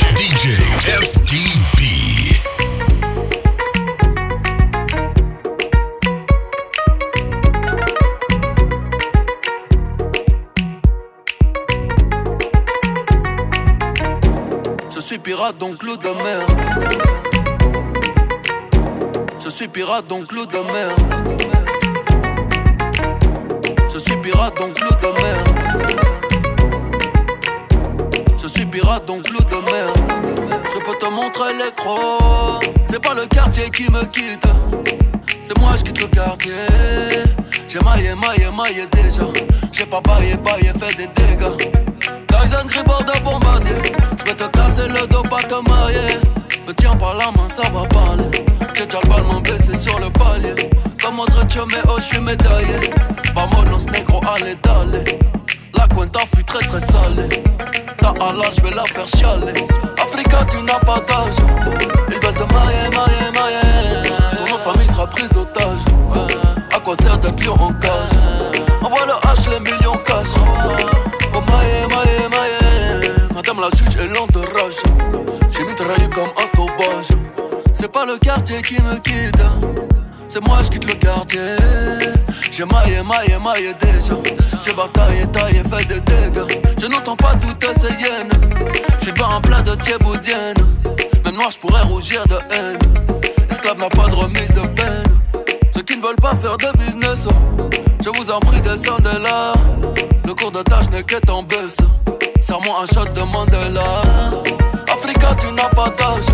pirate. 15.31 15.55
Je 19.39 19.49
suis 19.49 19.67
pirate 19.69 20.07
donc 20.07 20.31
l'eau 20.33 20.45
de 20.45 20.59
mer. 20.73 20.89
Je 23.93 23.97
suis 23.97 24.17
pirate 24.17 24.57
donc 24.57 24.79
l'eau 24.81 24.95
de 25.01 25.07
mer. 25.21 25.43
Je 28.41 28.47
suis 28.47 28.65
pirate 28.65 29.05
donc 29.05 29.29
l'eau 29.29 29.39
de 29.39 29.71
mer. 29.71 29.87
Je 30.73 30.79
peux 30.79 30.97
te 30.97 31.09
montrer 31.09 31.53
l'écran. 31.53 32.59
C'est 32.89 33.01
pas 33.01 33.13
le 33.13 33.25
quartier 33.27 33.69
qui 33.69 33.89
me 33.89 34.03
quitte. 34.05 34.43
C'est 35.45 35.57
moi 35.59 35.75
je 35.77 35.83
quitte 35.83 36.01
le 36.01 36.07
quartier. 36.07 36.51
J'ai 37.69 37.79
maillé, 37.79 38.13
maillé, 38.15 38.49
maillé 38.51 38.85
déjà. 38.91 39.27
J'ai 39.71 39.85
pas 39.85 40.01
baillé, 40.01 40.35
baillé, 40.35 40.73
fait 40.77 40.97
des 40.97 41.07
dégâts. 41.07 41.90
Gribord 42.49 43.03
de 43.03 43.19
bombardier. 43.23 43.75
Je 44.19 44.23
vais 44.25 44.35
te 44.35 44.47
casser 44.47 44.87
le 44.87 45.05
dos, 45.07 45.21
pas 45.23 45.43
te 45.43 45.69
marier. 45.69 46.17
Me 46.67 46.73
tiens 46.73 46.95
par 46.95 47.13
la 47.15 47.25
main, 47.25 47.47
ça 47.47 47.61
va 47.69 47.87
parler. 47.87 48.29
J'ai 48.73 48.85
déjà 48.85 48.99
le 49.03 49.09
ballon 49.09 49.41
baissé 49.41 49.75
sur 49.75 49.99
le 49.99 50.09
palier. 50.09 50.69
Comme 51.03 51.19
autre 51.19 51.45
mais 51.67 51.81
oh, 51.87 51.97
je 51.97 52.03
suis 52.03 52.19
médaillé. 52.19 52.79
Vamonos 53.35 53.85
negro, 53.91 54.21
allez, 54.27 54.55
d'aller. 54.63 55.19
La 55.77 55.87
cuenta 55.87 56.19
fut 56.35 56.43
très 56.43 56.59
très 56.59 56.79
salée. 56.79 57.29
Ta 57.99 58.09
Allah, 58.09 58.49
je 58.55 58.61
vais 58.61 58.75
la 58.75 58.85
faire 58.85 59.05
chialer. 59.05 59.53
Africa, 60.01 60.39
tu 60.49 60.57
n'as 60.63 60.79
pas 60.79 60.99
d'âge. 60.99 61.35
Ils 62.09 62.25
veulent 62.25 62.35
te 62.35 62.53
marier, 62.53 62.89
marier, 62.95 63.31
marier. 63.35 64.09
Ton 64.37 64.55
de 64.55 64.61
famille 64.61 64.87
sera 64.87 65.07
prise 65.07 65.29
d'otage. 65.31 65.81
À 66.73 66.79
quoi 66.79 66.95
sert 67.01 67.17
de 67.19 67.29
client 67.29 67.57
en 67.59 67.73
cage? 67.73 68.17
Envoie 68.81 69.05
le 69.05 69.13
H, 69.29 69.49
les 69.51 69.59
millions 69.59 69.97
cash. 70.05 70.90
La 73.61 73.69
juge 73.77 73.95
est 73.95 74.07
lente 74.07 74.31
de 74.31 74.39
rage. 74.39 74.81
J'ai 75.51 76.09
comme 76.09 76.31
un 76.35 76.55
sauvage. 76.55 77.09
C'est 77.73 77.91
pas 77.91 78.05
le 78.05 78.17
quartier 78.17 78.59
qui 78.63 78.81
me 78.81 78.95
quitte 78.97 79.43
C'est 80.27 80.43
moi 80.43 80.63
je 80.63 80.71
quitte 80.71 80.85
le 80.85 80.95
quartier. 80.95 81.57
J'ai 82.51 82.65
maillé, 82.65 83.01
maillé, 83.03 83.37
maillé 83.37 83.73
déjà. 83.79 84.15
J'ai 84.63 84.73
bataillé, 84.73 85.27
taillé, 85.27 85.61
fait 85.63 85.87
des 85.87 85.99
dégâts. 86.01 86.59
Je 86.79 86.87
n'entends 86.87 87.15
pas 87.15 87.35
toutes 87.35 87.63
ces 87.79 87.93
hyènes. 87.93 88.31
J'suis 88.99 89.13
pas 89.13 89.27
en 89.27 89.41
plat 89.41 89.61
de 89.61 89.75
thieboudienne 89.75 90.57
Même 91.23 91.35
noir 91.35 91.51
j'pourrais 91.51 91.83
rougir 91.83 92.23
de 92.27 92.37
haine. 92.55 92.79
Esclave 93.49 93.77
n'a 93.77 93.89
pas 93.89 94.07
de 94.07 94.15
remise 94.15 94.49
de 94.49 94.61
peine. 94.61 95.03
Ceux 95.75 95.83
qui 95.83 95.97
ne 95.97 96.01
veulent 96.01 96.15
pas 96.15 96.35
faire 96.35 96.57
de 96.57 96.77
business 96.79 97.27
oh. 97.27 97.69
Je 98.03 98.09
vous 98.09 98.31
en 98.31 98.39
prie 98.39 98.61
descendez 98.61 99.19
là 99.21 99.53
Le 100.25 100.33
cours 100.33 100.51
de 100.51 100.63
tâche 100.63 100.89
n'est 100.89 101.03
qu'être 101.03 101.31
en 101.31 101.43
baisse 101.43 101.77
Serre-moi 102.41 102.81
un 102.81 102.85
shot 102.85 103.05
de 103.13 103.21
Mandela. 103.21 104.01
Africa 104.91 105.35
tu 105.39 105.51
n'as 105.53 105.69
pas 105.69 105.89
d'âge. 105.91 106.25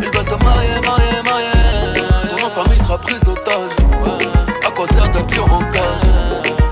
Ils 0.00 0.06
veulent 0.06 0.24
te 0.24 0.44
marier, 0.44 0.80
marier, 0.86 1.22
marier. 1.24 2.00
Ton 2.30 2.36
nom 2.36 2.74
de 2.74 2.82
sera 2.82 2.98
prise 2.98 3.20
d'otage. 3.24 3.72
À 4.64 4.70
quoi 4.70 4.86
sert 4.94 5.10
de 5.10 5.20
client 5.22 5.46
en 5.50 5.64
cage? 5.70 6.08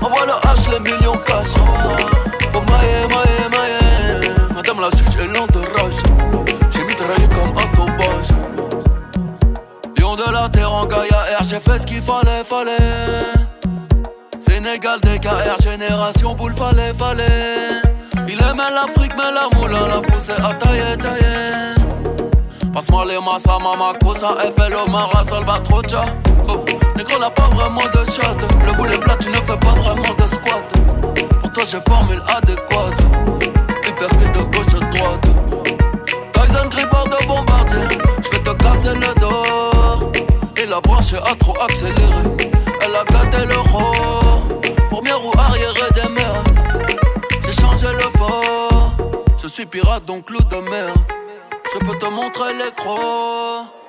Envoie 0.01 0.25
le 0.25 0.31
H, 0.31 0.71
les 0.71 0.79
millions 0.79 1.17
cash. 1.25 1.53
Pour 2.51 2.61
mailler, 2.63 3.07
mailler, 3.09 3.49
mailler 3.51 4.29
Madame 4.55 4.79
la 4.79 4.89
juge 4.97 5.15
est 5.19 5.27
lente 5.27 5.51
de 5.51 5.59
rage. 5.59 6.01
J'ai 6.71 6.83
mitraillé 6.83 7.27
comme 7.27 7.53
un 7.57 7.75
sauvage. 7.75 8.29
Lion 9.97 10.15
de 10.15 10.31
la 10.31 10.47
terre 10.49 10.73
en 10.73 10.85
Gaïa 10.85 11.37
R 11.39 11.43
J'ai 11.47 11.59
fait 11.59 11.79
ce 11.79 11.85
qu'il 11.85 12.01
fallait, 12.01 12.43
fallait. 12.45 12.77
Sénégal, 14.39 14.99
DKR, 15.01 15.61
génération 15.61 16.33
boule, 16.35 16.53
fallait, 16.55 16.93
fallait. 16.97 17.80
Il 18.33 18.37
aimait 18.37 18.71
l'Afrique, 18.73 19.11
mais 19.17 19.29
la 19.33 19.49
moulin 19.59 19.87
l'a 19.89 19.99
poussé 19.99 20.31
à 20.31 20.53
tailler, 20.53 20.95
tailler. 20.95 21.75
Passe-moi 22.73 23.03
les 23.05 23.19
massa, 23.19 23.59
mama, 23.59 23.91
cosa, 24.01 24.37
FLO, 24.55 24.89
Mara, 24.89 25.25
Salvatrocha. 25.29 26.05
Oh, 26.47 26.63
négro 26.95 27.19
n'a 27.19 27.29
pas 27.29 27.49
vraiment 27.49 27.81
de 27.81 28.09
shot. 28.09 28.37
Le 28.65 28.71
boulet 28.77 28.97
plat, 28.99 29.17
tu 29.19 29.27
ne 29.27 29.35
fais 29.35 29.57
pas 29.57 29.73
vraiment 29.73 30.13
de 30.17 30.27
squat. 30.27 30.63
Pour 31.41 31.51
toi, 31.51 31.63
j'ai 31.69 31.81
formule 31.89 32.21
adéquate. 32.33 33.01
Hypercute 33.85 34.31
de 34.31 34.43
gauche 34.43 34.75
à 34.75 34.85
droite. 34.95 35.27
Tyson 36.31 36.69
grippeur 36.69 37.03
de 37.03 37.27
bombardier. 37.27 37.99
J'vais 38.23 38.43
te 38.43 38.63
casser 38.63 38.95
le 38.95 39.19
dos. 39.19 40.13
Et 40.55 40.65
la 40.67 40.79
branche 40.79 41.13
a 41.15 41.35
trop 41.35 41.57
accéléré. 41.61 41.99
Elle 42.81 42.95
a 42.95 43.03
gâté 43.11 43.45
le 43.45 43.59
rôle. 43.71 44.39
Première 44.89 45.19
ou 45.21 45.37
arrière 45.37 45.73
des 45.93 46.09
mers. 46.13 46.50
J'ai 47.81 47.87
le. 47.87 48.11
Je 49.41 49.47
suis 49.47 49.65
pirate 49.65 50.05
donc 50.05 50.29
l'eau 50.29 50.43
de 50.43 50.69
mer. 50.69 50.93
Je 51.73 51.79
peux 51.79 51.97
te 51.97 52.05
montrer 52.05 52.53
les 52.53 52.71
crocs. 52.75 53.80